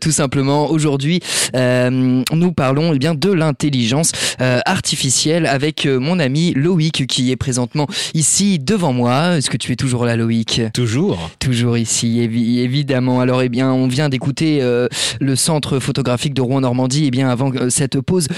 [0.00, 0.70] tout simplement.
[0.70, 1.20] Aujourd'hui,
[1.52, 3.73] nous parlons et bien, de l'intelligence
[4.40, 9.36] euh, artificielle avec euh, mon ami Loïc qui est présentement ici devant moi.
[9.36, 10.62] Est-ce que tu es toujours là Loïc?
[10.72, 11.30] Toujours.
[11.40, 13.20] Toujours ici, évidemment.
[13.20, 14.86] Alors eh bien, on vient d'écouter euh,
[15.20, 17.04] le centre photographique de Rouen-Normandie.
[17.04, 18.28] Et eh bien avant cette pause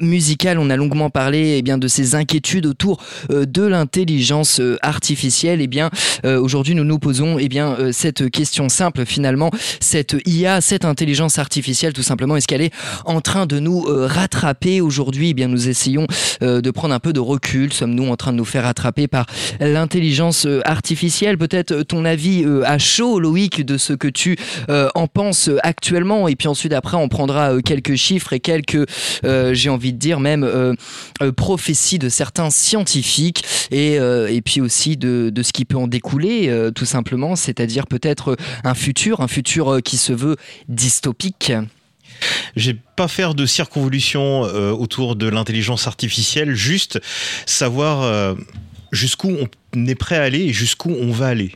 [0.00, 5.60] musicale, on a longuement parlé eh bien de ces inquiétudes autour de l'intelligence artificielle.
[5.60, 5.90] Et bien
[6.24, 11.92] aujourd'hui, nous nous posons eh bien cette question simple finalement, cette IA, cette intelligence artificielle
[11.92, 12.74] tout simplement, est-ce qu'elle est
[13.04, 16.06] en train de nous rattraper aujourd'hui eh bien nous essayons
[16.42, 17.72] euh, de prendre un peu de recul.
[17.72, 19.26] Sommes-nous en train de nous faire rattraper par
[19.60, 21.38] l'intelligence euh, artificielle?
[21.38, 24.36] Peut-être euh, ton avis à chaud, Loïc, de ce que tu
[24.68, 26.28] en penses actuellement.
[26.28, 28.86] Et puis ensuite, après, on prendra quelques chiffres et quelques,
[29.22, 30.48] j'ai envie de dire même,
[31.36, 36.70] prophéties de certains scientifiques et, et puis aussi de, de, ce qui peut en découler,
[36.74, 40.36] tout simplement, c'est-à-dire peut-être un futur, un futur qui se veut
[40.68, 41.52] dystopique.
[42.56, 47.00] J'ai pas faire de circonvolution euh, autour de l'intelligence artificielle, juste
[47.46, 48.34] savoir euh,
[48.92, 49.36] jusqu'où
[49.74, 51.52] on est prêt à aller et jusqu'où on va aller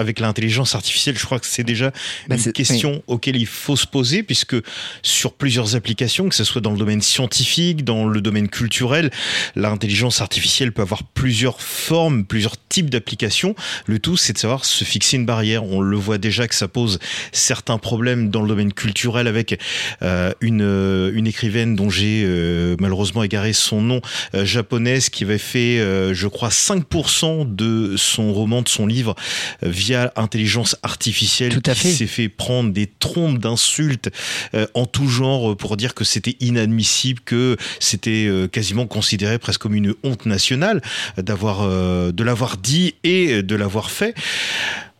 [0.00, 1.92] avec l'intelligence artificielle, je crois que c'est déjà
[2.28, 4.56] bah, une question auquel il faut se poser, puisque
[5.02, 9.10] sur plusieurs applications, que ce soit dans le domaine scientifique, dans le domaine culturel,
[9.56, 13.54] l'intelligence artificielle peut avoir plusieurs formes, plusieurs types d'applications.
[13.86, 15.64] Le tout, c'est de savoir se fixer une barrière.
[15.64, 16.98] On le voit déjà que ça pose
[17.32, 19.58] certains problèmes dans le domaine culturel avec
[20.02, 24.00] euh, une, euh, une écrivaine dont j'ai euh, malheureusement égaré son nom,
[24.32, 25.78] japonaise, qui avait fait,
[26.12, 29.14] je crois, 5% de son roman, de son livre,
[29.62, 34.10] via intelligence artificielle Tout à qui s'est fait prendre des trompes d'insultes
[34.54, 39.60] euh, en tout genre pour dire que c'était inadmissible, que c'était euh, quasiment considéré presque
[39.60, 40.80] comme une honte nationale
[41.16, 44.14] d'avoir euh, de l'avoir dit et de l'avoir fait.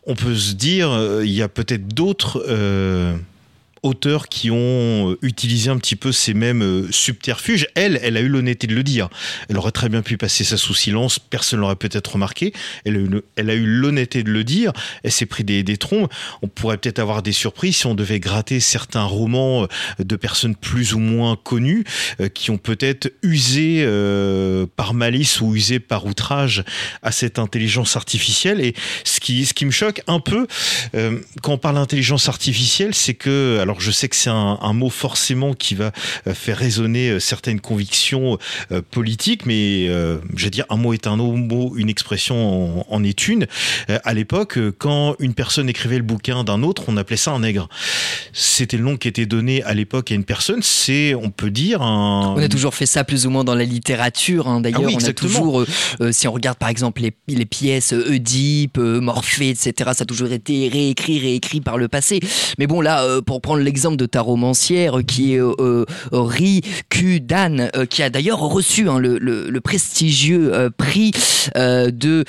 [0.05, 2.43] On peut se dire, il y a peut-être d'autres
[3.83, 7.67] auteurs qui ont euh, utilisé un petit peu ces mêmes euh, subterfuges.
[7.75, 9.09] Elle, elle a eu l'honnêteté de le dire.
[9.49, 12.53] Elle aurait très bien pu passer ça sous silence, personne l'aurait peut-être remarqué.
[12.85, 14.71] Elle a eu, elle a eu l'honnêteté de le dire.
[15.03, 16.13] Elle s'est pris des, des trompes.
[16.43, 19.67] On pourrait peut-être avoir des surprises si on devait gratter certains romans euh,
[20.03, 21.83] de personnes plus ou moins connues
[22.33, 23.85] qui ont peut-être usé
[24.75, 26.63] par malice ou usé par outrage
[27.01, 28.61] à cette intelligence artificielle.
[28.61, 30.47] Et ce qui, ce qui me choque un peu
[31.41, 35.53] quand on parle d'intelligence artificielle, c'est que alors je sais que c'est un, mot forcément
[35.53, 35.91] qui va
[36.27, 38.37] euh, faire résonner euh, certaines convictions
[38.71, 43.27] euh, politiques, mais je vais dire un mot est un mot, une expression en, est
[43.27, 43.47] une.
[43.87, 47.69] à l'époque, quand une personne écrivait le bouquin d'un autre, on appelait ça un nègre.
[48.33, 50.61] C'était le nom qui était donné à l'époque à une personne.
[50.61, 52.33] C'est, on peut dire, un...
[52.35, 54.47] On a toujours fait ça plus ou moins dans la littérature.
[54.47, 54.61] Hein.
[54.61, 55.65] D'ailleurs, ah on a toujours,
[56.11, 60.69] si on regarde par exemple les, les pièces Oedipe, Morphée, etc., ça a toujours été
[60.69, 62.19] réécrit, réécrit par le passé.
[62.57, 66.61] Mais bon, là, pour prendre l'exemple de ta romancière qui est euh, euh Ri
[67.21, 71.11] Dan, euh, qui a d'ailleurs reçu hein, le, prestigieux prix
[71.55, 72.23] de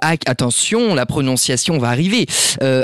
[0.00, 2.26] attention, la prononciation va arriver.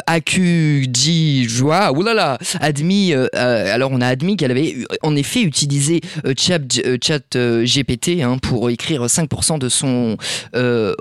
[0.06, 3.12] Akudijwa, oulala, admis.
[3.12, 6.00] alors on a admis qu'elle avait en effet utilisé
[6.36, 10.16] Chat, GPT hein, pour écrire 5% de son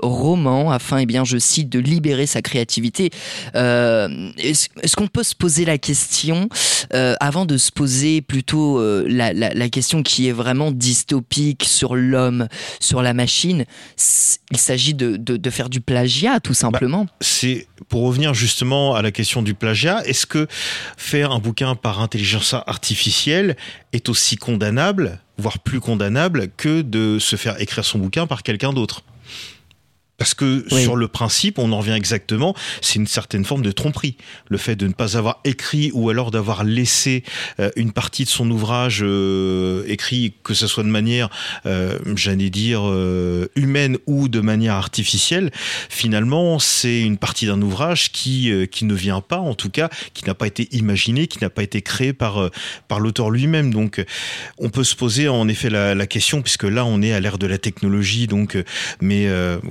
[0.02, 3.10] roman afin, eh bien, je cite, de libérer sa créativité.
[3.54, 6.48] Est-ce qu'on peut se poser la question
[6.94, 12.48] euh, avant de se poser plutôt euh, la, question qui est vraiment dystopique sur l'homme,
[12.80, 13.64] sur la machine,
[14.50, 17.04] il s'agit de, faire du plagiat tout simplement.
[17.04, 20.46] Bah, c'est pour revenir justement à la question du plagiat, est-ce que
[20.96, 23.56] faire un bouquin par intelligence artificielle
[23.92, 28.72] est aussi condamnable, voire plus condamnable, que de se faire écrire son bouquin par quelqu'un
[28.72, 29.02] d'autre?
[30.18, 34.16] Parce que sur le principe, on en revient exactement, c'est une certaine forme de tromperie.
[34.48, 37.22] Le fait de ne pas avoir écrit ou alors d'avoir laissé
[37.60, 41.30] euh, une partie de son ouvrage euh, écrit, que ce soit de manière,
[41.66, 45.52] euh, j'allais dire, euh, humaine ou de manière artificielle,
[45.88, 50.24] finalement, c'est une partie d'un ouvrage qui, qui ne vient pas, en tout cas, qui
[50.24, 52.50] n'a pas été imaginé, qui n'a pas été créé par,
[52.88, 53.72] par l'auteur lui-même.
[53.72, 54.04] Donc,
[54.58, 57.38] on peut se poser en effet la, la, question, puisque là, on est à l'ère
[57.38, 58.58] de la technologie, donc,
[59.00, 59.28] mais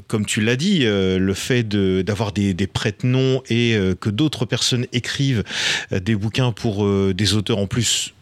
[0.08, 4.12] comme tu tu l'as dit, euh, le fait d'avoir des, des prête-noms et euh, que
[4.12, 5.44] d'autres personnes écrivent
[5.92, 8.14] euh, des bouquins pour des auteurs en plus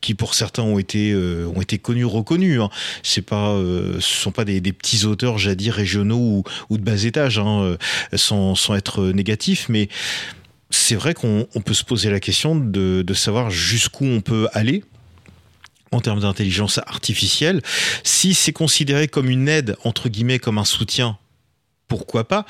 [0.00, 1.12] qui pour certains ont été
[1.82, 2.70] connus reconnus hein.
[3.02, 3.58] c'est pas
[3.98, 7.76] ce sont pas des, petits auteurs j'allais dire régionaux ou, de bas étage hein,
[8.14, 9.88] sans, sans être négatif mais
[10.70, 14.84] c'est vrai qu'on peut se poser la question de, de savoir jusqu'où on peut aller
[15.90, 17.62] en termes d'intelligence artificielle.
[18.02, 21.18] Si c'est considéré comme une aide, entre guillemets, comme un soutien,
[21.88, 22.44] pourquoi pas.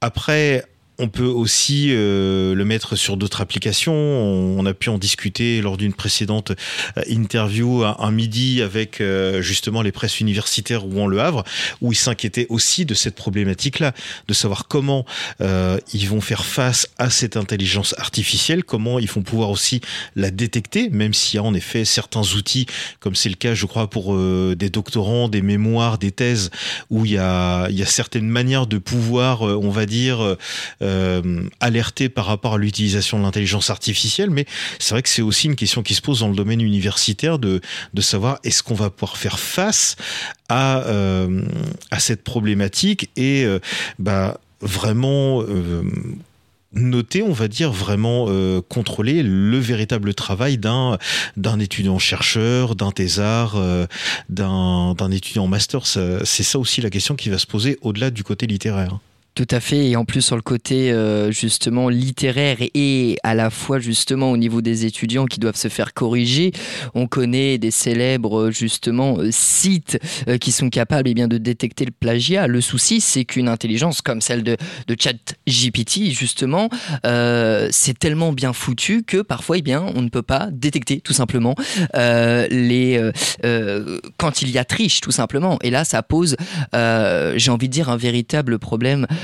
[0.00, 0.64] Après,
[0.98, 3.94] on peut aussi euh, le mettre sur d'autres applications.
[3.94, 6.52] On, a pu en discuter lors d'une précédente
[6.96, 11.44] euh, interview à un midi avec euh, justement les presses universitaires Rouen Le Havre,
[11.80, 13.92] où ils s'inquiétaient aussi de cette problématique-là,
[14.28, 15.04] de savoir comment
[15.40, 19.80] ils vont faire face à cette intelligence artificielle, comment ils vont pouvoir aussi
[20.16, 22.66] la détecter, même s'il y a en effet certains outils,
[23.00, 26.50] comme c'est le cas, je crois, pour des doctorants, des mémoires, des thèses,
[26.90, 30.36] où il y a certaines manières de pouvoir, on va dire,
[30.84, 34.46] euh, par rapport à l'utilisation de l'intelligence artificielle, mais
[34.78, 37.60] c'est vrai que c'est aussi une question qui se pose dans le domaine universitaire de,
[37.94, 39.96] de savoir est-ce qu'on va pouvoir faire face
[40.48, 41.42] à, euh,
[41.90, 43.58] à cette problématique et euh,
[43.98, 45.42] bah, vraiment
[46.72, 48.26] noter, on va dire, vraiment
[48.68, 50.98] contrôler le véritable travail d'un
[51.60, 53.56] étudiant chercheur, d'un thésard,
[54.28, 55.86] d'un étudiant master.
[55.86, 58.98] C'est ça aussi la question qui va se poser au-delà du côté littéraire.
[59.34, 63.50] Tout à fait, et en plus sur le côté euh, justement littéraire et à la
[63.50, 66.52] fois justement au niveau des étudiants qui doivent se faire corriger,
[66.94, 71.84] on connaît des célèbres justement euh, sites euh, qui sont capables eh bien, de détecter
[71.84, 72.46] le plagiat.
[72.46, 74.56] Le souci c'est qu'une intelligence comme celle de,
[74.86, 76.68] de ChatGPT justement,
[77.02, 81.56] c'est tellement bien foutu que parfois eh bien, on ne peut pas détecter tout simplement
[81.92, 83.10] les,
[84.16, 85.58] quand il y a triche tout simplement.
[85.64, 86.36] Et là ça pose,
[86.72, 89.23] j'ai envie de dire, un véritable problème euh,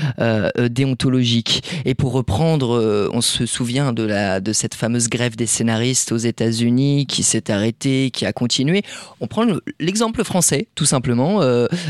[0.57, 1.63] déontologique.
[1.85, 6.11] Et pour reprendre, euh, on se souvient de, la, de cette fameuse grève des scénaristes
[6.11, 8.83] aux États-Unis qui s'est arrêtée, qui a continué.
[9.19, 9.45] On prend
[9.79, 11.41] l'exemple français, tout simplement,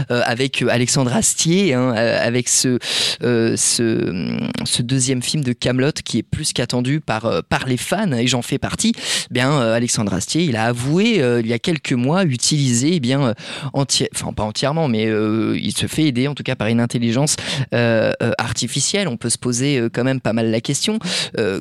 [0.09, 2.77] avec Alexandre Astier, hein, avec ce,
[3.21, 8.41] ce, deuxième film de Camelot qui est plus qu'attendu par, par les fans, et j'en
[8.41, 8.93] fais partie.
[9.29, 13.33] Bien, Alexandre Astier, il a avoué il y a quelques mois utiliser, eh bien,
[13.73, 17.35] enfin pas entièrement, mais il se fait aider en tout cas par une intelligence
[17.73, 20.99] euh, euh, artificielle, on peut se poser euh, quand même pas mal la question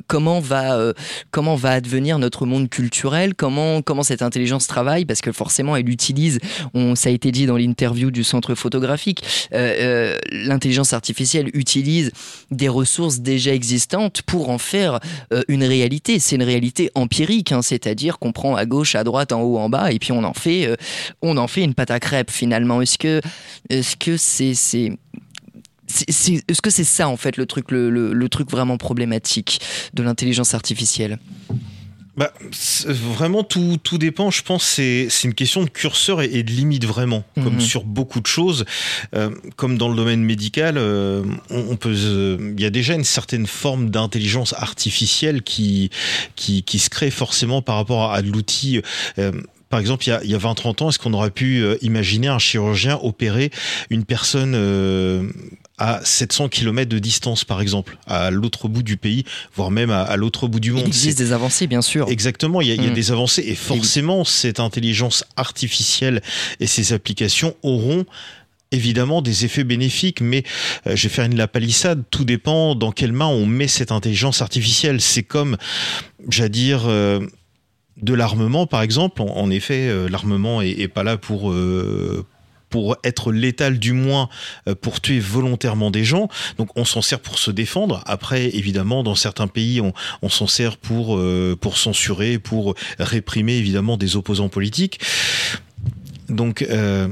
[0.06, 0.92] comment va
[1.30, 5.88] comment va advenir notre monde culturel Comment comment cette intelligence travaille Parce que forcément, elle
[5.88, 6.38] utilise.
[6.74, 9.24] On, ça a été dit dans l'interview du centre photographique.
[9.50, 12.12] L'intelligence artificielle utilise
[12.50, 15.00] des ressources déjà existantes pour en faire
[15.48, 16.18] une réalité.
[16.18, 19.68] C'est une réalité empirique, hein, c'est-à-dire qu'on prend à gauche, à droite, en haut, en
[19.68, 20.76] bas, et puis on en fait,
[21.22, 22.82] on en fait une pâte à crêpes finalement.
[22.82, 23.20] Est-ce que,
[23.68, 24.54] est-ce que c'est
[26.08, 29.60] est-ce que c'est ça en fait le truc, le, truc vraiment problématique
[29.94, 31.18] de l'intelligence artificielle?
[32.16, 32.34] Bah,
[32.84, 34.30] vraiment, tout, tout dépend.
[34.30, 37.60] Je pense c'est c'est une question de curseur et, de limite vraiment, comme mhm.
[37.60, 38.66] sur beaucoup de choses,
[39.14, 40.76] euh, comme dans le domaine médical.
[40.76, 45.90] Euh, on, peut, euh, il y a déjà une certaine forme d'intelligence artificielle qui,
[46.36, 48.82] qui qui se crée forcément par rapport à, l'outil.
[49.70, 52.26] Par exemple, il y a, il y a 20-30 ans, est-ce qu'on aurait pu imaginer
[52.26, 53.50] un chirurgien opérer
[53.88, 54.54] une personne
[55.80, 59.24] à 700 km de distance, par exemple, à l'autre bout du pays,
[59.54, 60.82] voire même à, l'autre bout du monde.
[60.84, 62.08] Il existe des avancées, bien sûr.
[62.08, 62.94] Exactement, il y a, il y a mm.
[62.94, 66.20] des avancées et forcément, cette intelligence artificielle
[66.60, 68.04] et ses applications auront
[68.72, 70.44] évidemment des effets bénéfiques, mais
[70.86, 72.04] euh, je vais faire une la palissade.
[72.10, 75.00] Tout dépend dans quelle main on met cette intelligence artificielle.
[75.00, 75.56] C'est comme,
[76.28, 76.82] j'allais dire.
[76.86, 77.20] Euh,
[78.02, 79.20] de l'armement, par exemple.
[79.20, 81.52] En, effet, euh, l'armement est, est, pas là pour
[82.70, 84.28] pour être létal du moins
[84.68, 86.28] euh, pour tuer volontairement des gens.
[86.56, 88.02] Donc on s'en sert pour se défendre.
[88.06, 89.92] Après, évidemment, dans certains pays, on,
[90.22, 95.00] on s'en sert pour euh, pour censurer, pour réprimer évidemment des opposants politiques.
[96.28, 97.08] Donc euh,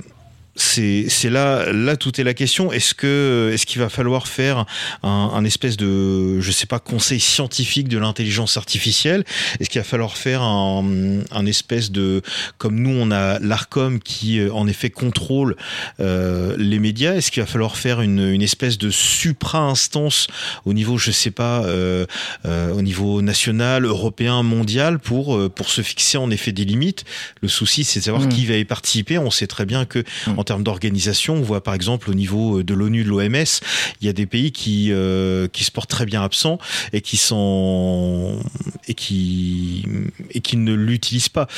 [0.61, 2.73] c'est là là tout est la question.
[2.73, 4.67] Est-ce que est-ce qu'il va falloir faire
[5.03, 9.25] un, un, espèce de je sais pas conseil scientifique de l'intelligence artificielle?
[9.61, 10.85] Est-ce qu'il va falloir faire un,
[11.31, 12.23] un, espèce de
[12.59, 15.57] comme nous on a l'Arcom qui euh, en effet contrôle
[16.01, 20.27] euh, les médias Est-ce qu'il va falloir faire une, une espèce de supra-instance
[20.65, 22.07] au niveau je sais pas euh,
[22.47, 27.05] euh, au niveau national, européen, mondial pour euh, pour se fixer en effet des limites?
[27.43, 28.29] Le souci c'est de savoir mmh.
[28.29, 29.19] qui va y participer.
[29.19, 30.39] On sait très bien que mmh.
[30.39, 31.35] en termes d'organisation.
[31.35, 33.61] On voit par exemple au niveau de l'ONU, de l'OMS,
[34.01, 36.59] il y a des pays qui euh, qui se portent très bien absents
[36.95, 38.41] et qui sont
[38.89, 39.85] et qui
[40.31, 41.49] et qui ne l'utilisent pas.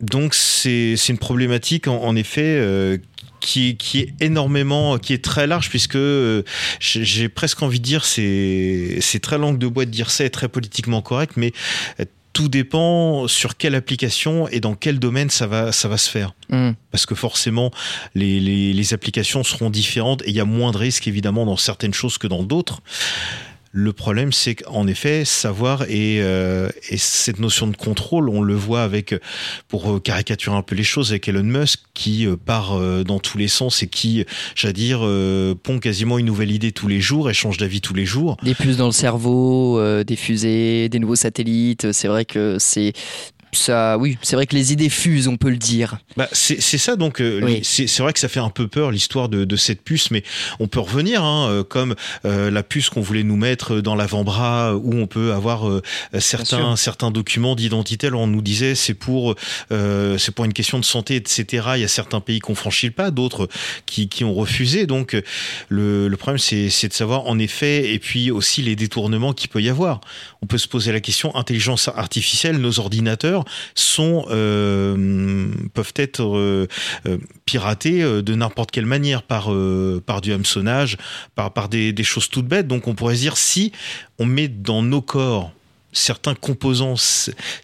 [0.00, 2.98] Donc c'est une problématique en, effet euh,
[3.40, 6.44] qui, qui, est énormément, qui est très large, puisque euh,
[6.78, 10.48] j'ai presque envie de dire, c'est très langue de bois de dire ça, et très
[10.48, 11.52] politiquement correct, mais
[12.38, 16.34] tout dépend sur quelle application et dans quel domaine ça va, ça va se faire.
[16.50, 16.70] Hmm.
[16.92, 17.72] Parce que forcément,
[18.14, 21.56] les, les, les applications seront différentes et il y a moins de risques évidemment dans
[21.56, 22.80] certaines choses que dans d'autres.
[23.70, 28.54] Le problème, c'est qu'en effet, savoir et, euh, et, cette notion de contrôle, on le
[28.54, 29.14] voit avec,
[29.68, 33.36] pour euh, caricaturer un peu les choses, avec Elon Musk qui euh, part dans tous
[33.36, 35.00] les sens et qui, j'allais dire,
[35.62, 38.36] pond quasiment une nouvelle idée tous les jours et change d'avis tous les jours.
[38.42, 41.92] Des puces dans le cerveau, des fusées, des nouveaux satellites.
[41.92, 42.92] C'est vrai que c'est
[43.52, 45.98] ça, oui, c'est vrai que les idées fusent, on peut le dire.
[46.16, 49.44] Bah, c'est ça, donc euh, c'est vrai que ça fait un peu peur l'histoire de,
[49.44, 50.22] de, cette puce, mais
[50.60, 51.94] on peut revenir, hein, euh, comme
[52.24, 55.64] euh, la puce qu'on voulait nous mettre dans l'avant-bras, où on peut avoir
[56.18, 58.08] certains certains documents d'identité.
[58.08, 59.34] Alors on nous disait c'est pour
[59.70, 61.68] c'est pour une question de santé, etc.
[61.76, 63.48] Il y a certains pays qui ont franchi le pas, d'autres
[63.86, 64.86] qui, qui ont refusé.
[64.86, 65.16] Donc
[65.68, 69.62] le, le problème c'est de savoir en effet, et puis aussi les détournements qu'il peut
[69.62, 70.00] y avoir.
[70.42, 73.37] On peut se poser la question intelligence artificielle, nos ordinateurs
[73.74, 76.66] sont euh, peuvent être euh,
[77.06, 79.50] euh, piratés de n'importe quelle manière par
[80.20, 80.96] du hameçonnage,
[81.34, 82.66] par par des, des choses toutes bêtes.
[82.66, 83.72] Donc on pourrait se dire si
[84.18, 85.52] on met dans nos corps
[85.92, 86.94] certains composants,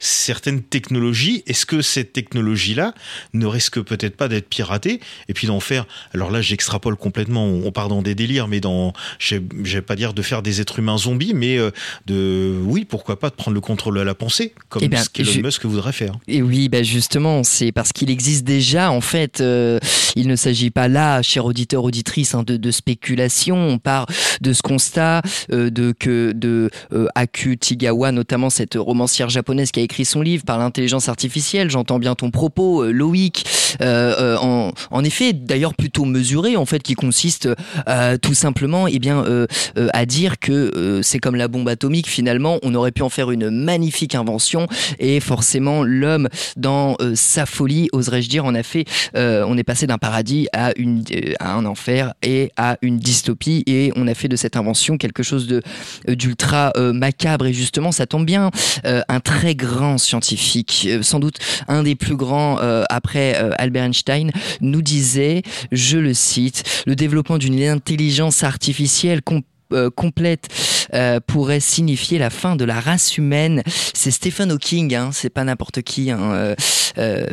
[0.00, 2.94] certaines technologies, est-ce que cette technologie-là
[3.32, 7.70] ne risque peut-être pas d'être piratée et puis d'en faire, alors là j'extrapole complètement, on
[7.70, 10.98] part dans des délires, mais dans, je vais pas dire de faire des êtres humains
[10.98, 11.70] zombies, mais euh,
[12.06, 15.42] de, oui, pourquoi pas de prendre le contrôle de la pensée, comme eh ce qu'Elon
[15.42, 16.14] Musk voudrait faire.
[16.28, 19.78] Et oui, bah justement, c'est parce qu'il existe déjà, en fait, euh,
[20.14, 24.06] il ne s'agit pas là, cher auditeur, auditrice, hein, de, de, spéculation, on part
[24.40, 26.70] de ce constat euh, de que de
[27.14, 31.70] Aku Tigawa notamment cette romancière japonaise qui a écrit son livre par l'intelligence artificielle.
[31.70, 33.44] J'entends bien ton propos, euh, Loïc.
[33.80, 37.48] Euh, euh, en, en, effet, d'ailleurs plutôt mesuré, en fait, qui consiste
[38.22, 39.24] tout simplement, eh bien,
[39.92, 42.08] à dire que c'est comme la bombe atomique.
[42.08, 47.88] Finalement, on aurait pu en faire une magnifique invention et forcément, l'homme, dans sa folie,
[47.92, 48.84] oserais-je dire, on a fait,
[49.14, 50.72] on est passé d'un paradis à
[51.40, 53.62] un enfer et à une dystopie.
[53.66, 55.62] Et on a fait de cette invention quelque chose de
[56.06, 57.46] d'ultra macabre.
[57.46, 58.50] Et justement, ça tombe bien,
[58.84, 61.38] euh, un très grand scientifique, euh, sans doute
[61.68, 64.30] un des plus grands euh, après Albert Einstein,
[64.60, 65.42] nous disait,
[65.72, 69.20] je le cite, le développement d'une intelligence artificielle
[69.96, 70.48] complète
[71.26, 73.62] pourrait signifier la fin de la race humaine.
[73.94, 76.54] C'est Stephen Hawking, hein, c'est pas n'importe qui, hein,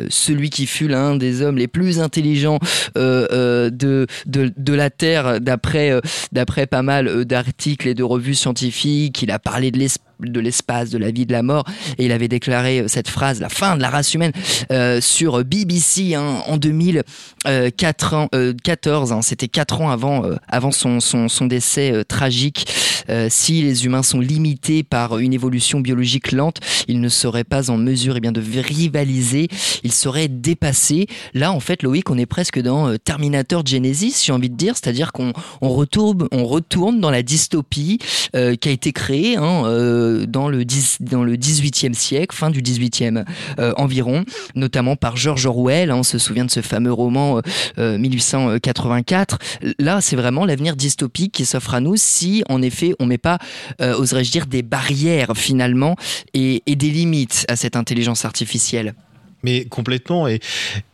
[0.08, 2.58] celui qui fut l'un des hommes les plus intelligents
[2.94, 6.00] de, de, de, la Terre, d'après
[6.32, 9.22] d'après pas mal d'articles et de revues scientifiques.
[9.22, 11.64] Il a parlé de l'espace de la vie, de la mort.
[11.98, 14.32] Et il avait déclaré euh, cette phrase, la fin de la race humaine,
[14.70, 19.12] euh, sur BBC hein, en 2014.
[19.12, 22.66] Euh, hein, C'était quatre ans avant, avant son, son, son décès tragique.
[23.28, 27.76] Si les humains sont limités par une évolution biologique lente, ils ne seraient pas en
[27.76, 29.48] mesure eh bien, de rivaliser,
[29.82, 31.06] ils seraient dépassés.
[31.34, 35.12] Là, en fait, Loïc, on est presque dans Terminator Genesis, j'ai envie de dire, c'est-à-dire
[35.12, 37.98] qu'on on retourne, on retourne dans la dystopie
[38.32, 39.62] qui a été créée hein,
[40.28, 40.64] dans le,
[41.00, 43.24] dans le 18e siècle, fin du 18e
[43.58, 44.24] euh, environ,
[44.54, 45.90] notamment par George Orwell.
[45.90, 47.40] Hein, on se souvient de ce fameux roman
[47.78, 49.38] 1884.
[49.62, 53.06] Euh, euh, Là, c'est vraiment l'avenir dystopique qui s'offre à nous si, en effet, on
[53.06, 53.38] met pas,
[53.80, 55.96] oserais-je dire, des barrières finalement
[56.34, 58.94] et, et des limites à cette intelligence artificielle.
[59.42, 60.28] Mais complètement.
[60.28, 60.40] Et,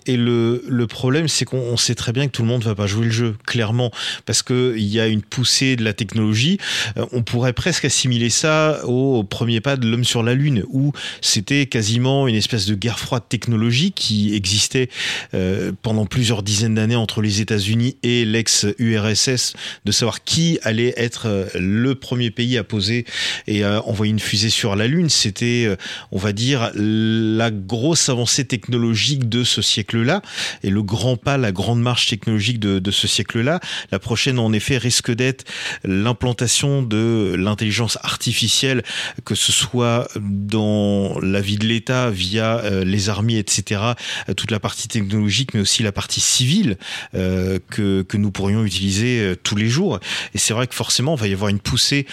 [0.08, 3.04] et le, problème, c'est qu'on sait très bien que tout le monde va pas jouer
[3.04, 3.90] le jeu, clairement,
[4.24, 6.56] parce que il y a une poussée de la technologie.
[6.96, 10.92] Euh, on pourrait presque assimiler ça au premier pas de l'homme sur la Lune, où
[11.20, 14.88] c'était quasiment une espèce de guerre froide technologique qui existait
[15.34, 19.52] euh, pendant plusieurs dizaines d'années entre les États-Unis et l'ex-URSS,
[19.84, 23.04] de savoir qui allait être euh, le premier pays à poser
[23.46, 25.10] et à envoyer une fusée sur la Lune.
[25.10, 25.68] C'était,
[26.12, 30.22] on va dire, la grosse avancée technologique de ce siècle là
[30.62, 33.60] et le grand pas, la grande marche technologique de, ce siècle-là.
[33.92, 35.44] La prochaine, en effet, risque d'être
[35.84, 38.82] l'implantation de l'intelligence artificielle,
[39.24, 43.80] que ce soit dans la vie de l'État via euh, les armées, etc.,
[44.28, 46.78] euh, toute la partie technologique, mais aussi la partie civile
[47.14, 50.00] euh, que, que nous pourrions utiliser tous les jours.
[50.34, 52.06] Et c'est vrai que forcément, il va y avoir une poussée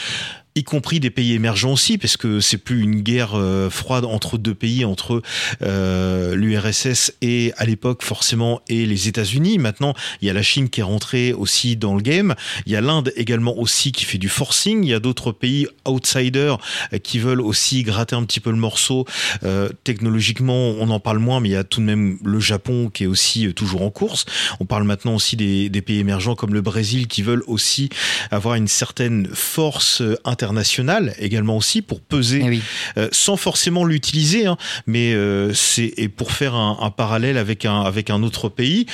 [0.57, 4.37] y compris des pays émergents aussi, parce que c'est plus une guerre euh, froide entre
[4.37, 5.21] deux pays, entre
[5.61, 9.57] euh, l'URSS et à l'époque forcément et les États-Unis.
[9.57, 12.35] Maintenant, il y a la Chine qui est rentrée aussi dans le game.
[12.65, 14.85] Il y a l'Inde également aussi qui fait du forcing.
[14.85, 16.57] Il y a d'autres pays outsiders
[16.93, 19.05] euh, qui veulent aussi gratter un petit peu le morceau.
[19.43, 22.89] Euh, technologiquement, on en parle moins, mais il y a tout de même le Japon
[22.89, 24.23] qui est aussi toujours en course.
[24.61, 27.89] On parle maintenant aussi des, des pays émergents comme le Brésil qui veulent aussi
[28.31, 32.61] avoir une certaine force internationale international également aussi pour peser,
[32.95, 35.15] eh sans forcément l'utiliser, hein, mais
[35.53, 38.85] c'est et pour faire un, un, parallèle avec un avec un autre pays,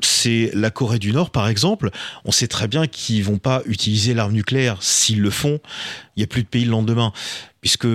[0.00, 1.90] c'est la Corée du Nord par exemple.
[2.24, 4.82] On sait très bien qu'ils vont pas utiliser l'arme nucléaire.
[4.82, 5.60] S'ils le font,
[6.16, 7.12] il y a plus de pays le lendemain,
[7.60, 7.86] puisque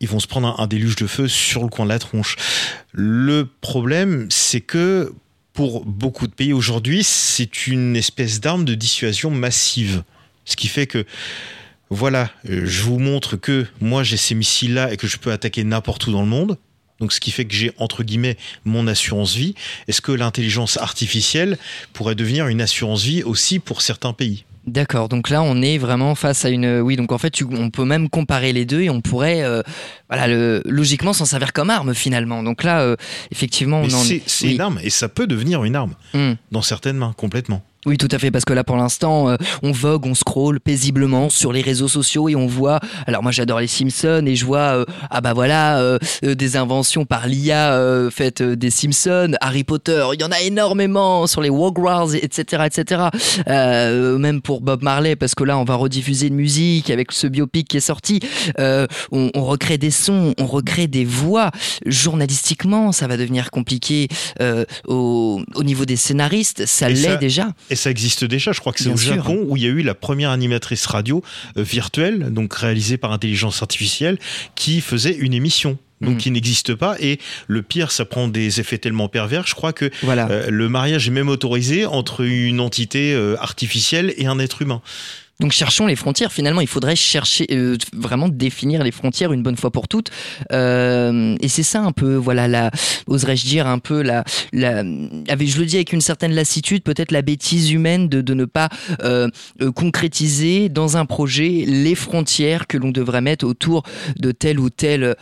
[0.00, 2.36] ils vont se prendre un, déluge de feu sur le coin de la tronche.
[2.92, 5.14] Le problème, c'est que
[5.52, 10.02] pour beaucoup de pays aujourd'hui, c'est une espèce d'arme de dissuasion massive.
[10.44, 11.04] Ce qui fait que,
[11.92, 16.06] voilà, je vous montre que moi j'ai ces missiles-là et que je peux attaquer n'importe
[16.06, 16.56] où dans le monde.
[17.00, 19.54] Donc ce qui fait que j'ai entre guillemets mon assurance vie.
[19.88, 21.58] Est-ce que l'intelligence artificielle
[21.92, 24.44] pourrait devenir une assurance vie aussi pour certains pays?
[24.66, 26.80] D'accord, donc là on est vraiment face à une...
[26.80, 29.62] Oui, donc en fait on peut même comparer les deux et on pourrait euh,
[30.08, 32.42] voilà, le, logiquement s'en servir comme arme finalement.
[32.42, 32.96] Donc là, euh,
[33.32, 33.82] effectivement...
[33.82, 36.34] on C'est une arme et ça peut devenir une arme hmm.
[36.52, 37.62] dans certaines mains, complètement.
[37.84, 41.30] Oui, tout à fait, parce que là, pour l'instant, euh, on vogue, on scrolle paisiblement
[41.30, 42.78] sur les réseaux sociaux et on voit.
[43.08, 47.04] Alors moi, j'adore les Simpsons et je vois, euh, ah bah voilà, euh, des inventions
[47.04, 47.76] par l'IA
[48.12, 50.06] faites des Simpsons, Harry Potter.
[50.14, 53.02] Il y en a énormément sur les Wogwars, etc., etc.
[53.48, 57.66] même pour Bob Marley, parce que là, on va rediffuser une musique avec ce biopic
[57.66, 58.20] qui est sorti.
[58.58, 58.86] On,
[59.34, 61.50] on, recrée des sons, on recrée des voix.
[61.84, 64.06] Journalistiquement, ça va devenir compliqué
[64.86, 66.64] au, au, niveau des scénaristes.
[66.66, 67.48] Ça l'est déjà.
[67.72, 69.80] Et ça existe déjà, je crois que c'est au Japon où il y a eu
[69.80, 71.24] la première animatrice radio
[71.56, 74.18] euh, virtuelle, donc réalisée par intelligence artificielle,
[74.56, 76.18] qui faisait une émission donc mm.
[76.18, 76.96] qui n'existe pas.
[77.00, 79.46] Et le pire, ça prend des effets tellement pervers.
[79.46, 84.26] Je crois que euh, le mariage est même autorisé entre une entité euh, artificielle et
[84.26, 84.82] un être humain.
[85.40, 86.32] Donc cherchons les frontières.
[86.32, 90.10] Finalement, il faudrait chercher euh, vraiment définir les frontières une bonne fois pour toutes.
[90.52, 92.70] Euh, et c'est ça un peu, voilà,
[93.06, 97.22] oserais-je dire un peu la, la, je le dis avec une certaine lassitude, peut-être la
[97.22, 98.68] bêtise humaine de, de ne pas
[99.02, 99.28] euh,
[99.74, 103.82] concrétiser dans un projet les frontières que l'on devrait mettre autour
[104.18, 105.16] de telle ou telle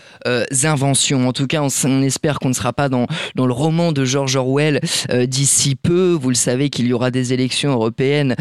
[0.64, 1.28] invention.
[1.28, 3.06] En tout cas, on, espère qu'on ne sera pas dans
[3.36, 4.80] dans le roman de George Orwell
[5.26, 6.12] d'ici peu.
[6.20, 8.34] Vous le savez qu'il y aura des élections européennes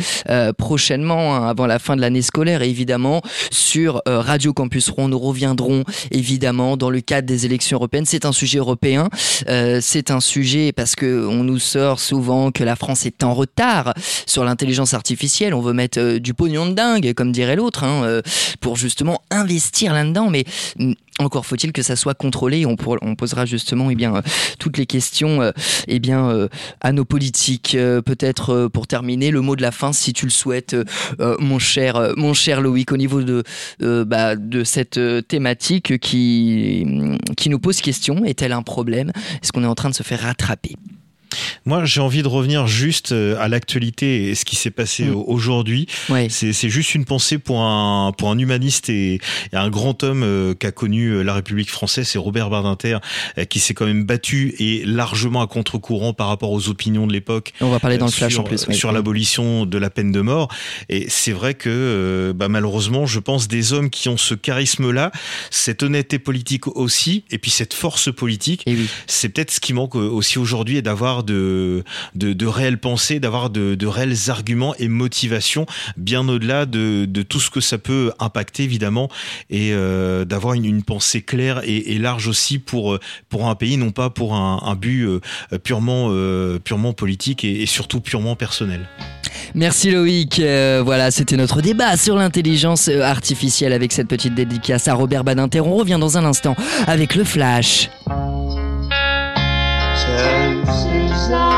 [0.58, 2.62] prochainement hein, avant la fin de l'année scolaire.
[2.62, 7.76] Et évidemment, sur euh, Radio Campus Rouen, nous reviendrons évidemment dans le cadre des élections
[7.76, 8.06] européennes.
[8.06, 9.10] C'est un sujet européen.
[9.50, 13.34] Euh, c'est un sujet parce que on nous sort souvent que la France est en
[13.34, 13.94] retard
[14.26, 15.54] sur l'intelligence artificielle.
[15.54, 18.22] On veut mettre euh, du pognon de dingue, comme dirait l'autre, hein,
[18.62, 20.30] pour justement investir là-dedans.
[20.30, 20.46] Mais
[21.20, 22.66] encore faut-il que ça soit contrôlé.
[22.66, 24.22] On, on posera justement eh bien, euh,
[24.58, 25.52] toutes les questions euh,
[25.88, 26.48] eh bien, euh,
[26.82, 27.78] à nos politiques.
[28.06, 30.76] Peut-être pour terminer, le mot de la fin, si tu le souhaites,
[31.20, 33.44] mon, cher, mon cher Loïc, au niveau de,
[33.80, 36.86] bah, de cette thématique qui,
[37.38, 38.24] qui nous pose question.
[38.24, 39.12] Est-elle un problème?
[39.42, 40.76] Est-ce qu'on est en train de se faire rattraper?
[41.66, 45.16] Moi, j'ai envie de revenir juste euh, à l'actualité et ce qui s'est passé mm.
[45.16, 45.88] aujourd'hui.
[46.30, 49.20] C'est juste une pensée pour un, pour un humaniste et,
[49.54, 52.98] un grand homme euh, qu'a connu euh, la République française, c'est Robert Badinter,
[53.50, 57.54] qui s'est quand même battu et largement à contre-courant par rapport aux opinions de l'époque.
[57.62, 58.72] On va parler dans le flash sur, en plus.
[58.72, 60.50] Sur l'abolition de la peine de mort.
[60.88, 65.12] Et c'est vrai que, bah, malheureusement, je pense des hommes qui ont ce charisme-là,
[65.52, 68.88] cette honnêteté politique aussi, et puis cette force politique, oui.
[69.08, 71.84] c'est peut-être ce qui manque aussi aujourd'hui et d'avoir de,
[72.16, 75.66] de, réelles pensées, d'avoir de, réels arguments et motivations,
[75.98, 79.10] bien au-delà de, tout ce que ça peut impacter évidemment,
[79.50, 82.98] et euh, d'avoir une, pensée claire et, large aussi pour,
[83.28, 85.20] pour un pays, non pas pour un, but euh,
[85.64, 88.88] purement, euh, purement politique et, surtout purement personnel.
[89.54, 90.40] Merci Loïc.
[90.40, 95.62] voilà, c'était notre débat sur l'intelligence artificielle avec cette petite dédicace à Robert Badinter.
[95.62, 96.56] On revient dans un instant
[96.88, 97.90] avec le flash.
[100.72, 101.49] 世上。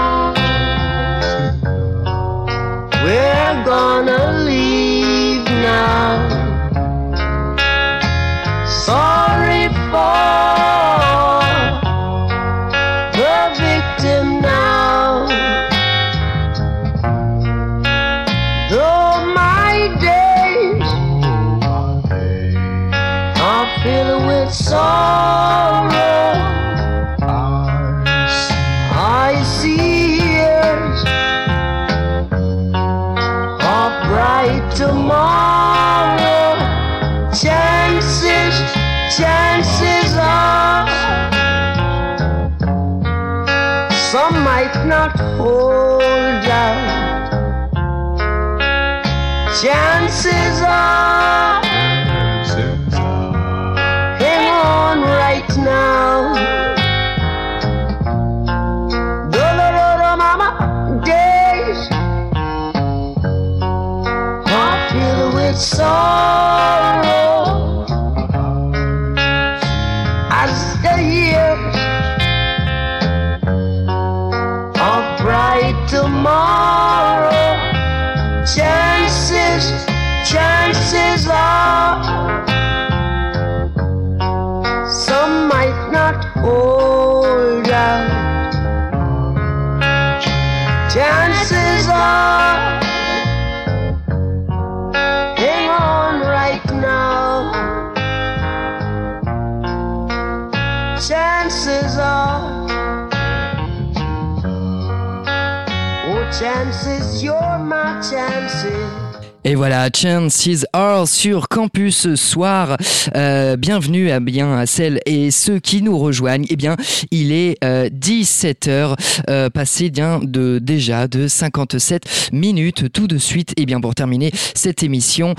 [109.43, 112.77] Et voilà, Chances Are sur Campus ce soir.
[113.15, 116.45] Euh, bienvenue à bien à celles et ceux qui nous rejoignent.
[116.49, 116.75] Eh bien,
[117.11, 118.95] il est 17h, euh,
[119.29, 123.51] euh, passé bien de déjà de 57 minutes tout de suite.
[123.51, 125.35] Et eh bien, pour terminer cette émission,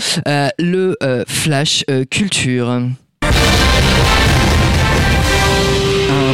[0.59, 0.97] le
[1.27, 2.83] Flash Culture.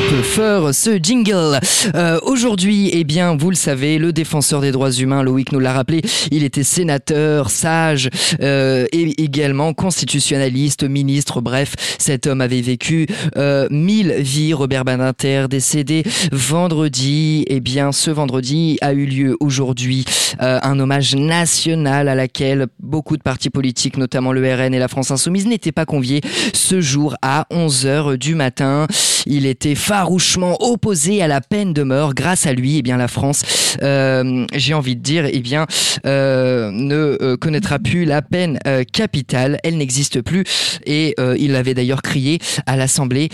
[0.08, 1.60] Peu fort ce jingle.
[1.94, 5.72] Euh, aujourd'hui, eh bien, vous le savez, le défenseur des droits humains, Loïc nous l'a
[5.72, 8.08] rappelé, il était sénateur, sage
[8.40, 11.40] euh, et également constitutionnaliste, ministre.
[11.40, 13.06] Bref, cet homme avait vécu
[13.36, 14.54] euh, mille vies.
[14.54, 16.02] Robert Badinter, décédé
[16.32, 17.44] vendredi.
[17.48, 20.04] Eh bien, ce vendredi a eu lieu aujourd'hui
[20.40, 25.10] un hommage national à laquelle beaucoup de partis politiques, notamment le RN et la France
[25.10, 26.20] Insoumise, n'étaient pas conviés
[26.52, 28.86] ce jour à 11h du matin.
[29.30, 32.14] Il était farouchement opposé à la peine de mort.
[32.14, 33.42] Grâce à lui, eh bien, la France,
[33.82, 35.66] euh, j'ai envie de dire, eh bien,
[36.06, 38.58] euh, ne euh, connaîtra plus la peine
[38.90, 39.58] capitale.
[39.64, 40.44] Elle n'existe plus.
[40.86, 43.28] Et il l'avait d'ailleurs crié à l'Assemblée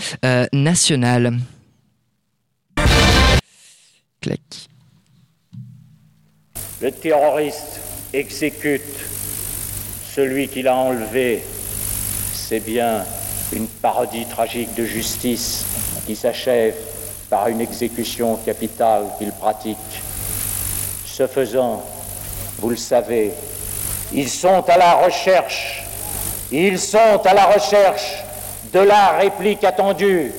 [0.51, 1.37] nationale.
[4.19, 4.41] Clac.
[6.81, 7.79] Le terroriste
[8.11, 8.81] exécute
[10.13, 11.41] celui qui l'a enlevé.
[12.33, 13.05] C'est bien
[13.53, 15.65] une parodie tragique de justice
[16.05, 16.75] qui s'achève
[17.29, 19.77] par une exécution capitale qu'il pratique.
[21.05, 21.83] Ce faisant,
[22.59, 23.33] vous le savez,
[24.13, 25.83] ils sont à la recherche,
[26.51, 28.23] ils sont à la recherche
[28.71, 30.31] de la réplique attendue,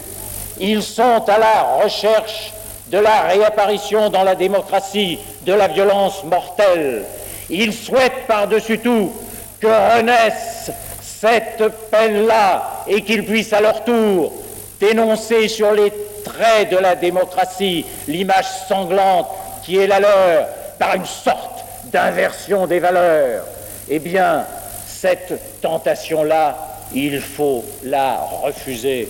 [0.60, 2.52] ils sont à la recherche
[2.88, 7.04] de la réapparition dans la démocratie de la violence mortelle.
[7.50, 9.12] Ils souhaitent par-dessus tout
[9.60, 10.70] que renaisse
[11.02, 14.32] cette peine-là et qu'ils puissent à leur tour
[14.80, 15.92] dénoncer sur les
[16.24, 19.28] traits de la démocratie l'image sanglante
[19.64, 20.46] qui est la leur
[20.78, 23.44] par une sorte d'inversion des valeurs,
[23.88, 24.44] eh bien,
[24.86, 26.56] cette tentation-là,
[26.94, 29.08] il faut la refuser.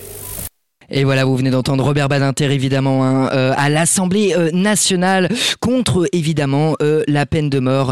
[0.89, 5.27] Et voilà, vous venez d'entendre Robert Badinter évidemment hein, euh, à l'Assemblée euh, nationale
[5.59, 7.91] contre évidemment euh, la peine de mort,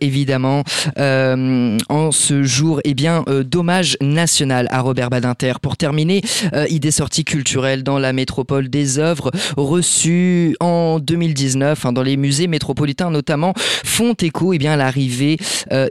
[0.00, 0.64] évidemment
[0.96, 5.54] en ce jour eh bien dommage national à Robert Badinter.
[5.60, 6.22] Pour terminer,
[6.68, 12.46] idée sortie culturelle dans la métropole des œuvres reçues en 2019 hein, dans les musées
[12.46, 15.38] métropolitains notamment font écho eh bien à l'arrivée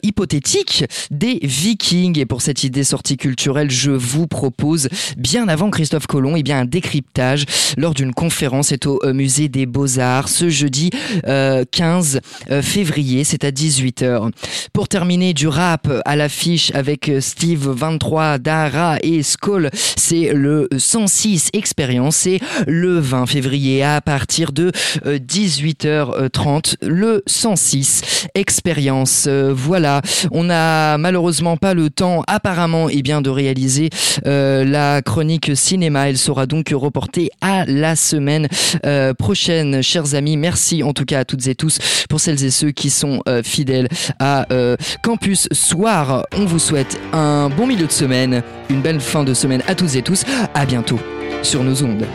[0.03, 2.19] hypothétique des Vikings.
[2.19, 6.43] Et pour cette idée sortie culturelle, je vous propose bien avant Christophe Colomb et eh
[6.43, 7.45] bien un décryptage
[7.78, 12.20] lors d'une conférence est au euh, musée des Beaux-Arts ce jeudi 15 euh,
[12.51, 14.32] euh, février, c'est à 18h.
[14.74, 21.49] Pour terminer du rap à l'affiche avec Steve 23, Dara et Skoll, c'est le 106
[21.53, 24.72] expérience, c'est le 20 février à partir de
[25.05, 29.28] 18h30 le 106 expérience.
[29.28, 30.01] Voilà,
[30.32, 33.89] on n'a malheureusement pas le temps apparemment et eh bien de réaliser
[34.26, 38.47] la chronique cinéma elle sera donc reportée à la semaine
[38.86, 39.82] euh, prochaine.
[39.82, 41.80] Chers amis, merci en tout cas à toutes et tous
[42.10, 43.88] pour celles et ceux qui sont euh, fidèles
[44.20, 46.26] à euh, Campus Soir.
[46.36, 49.95] On vous souhaite un bon milieu de semaine, une belle fin de semaine à toutes
[49.95, 50.26] et tous.
[50.53, 50.99] À bientôt
[51.43, 52.05] sur nos ondes.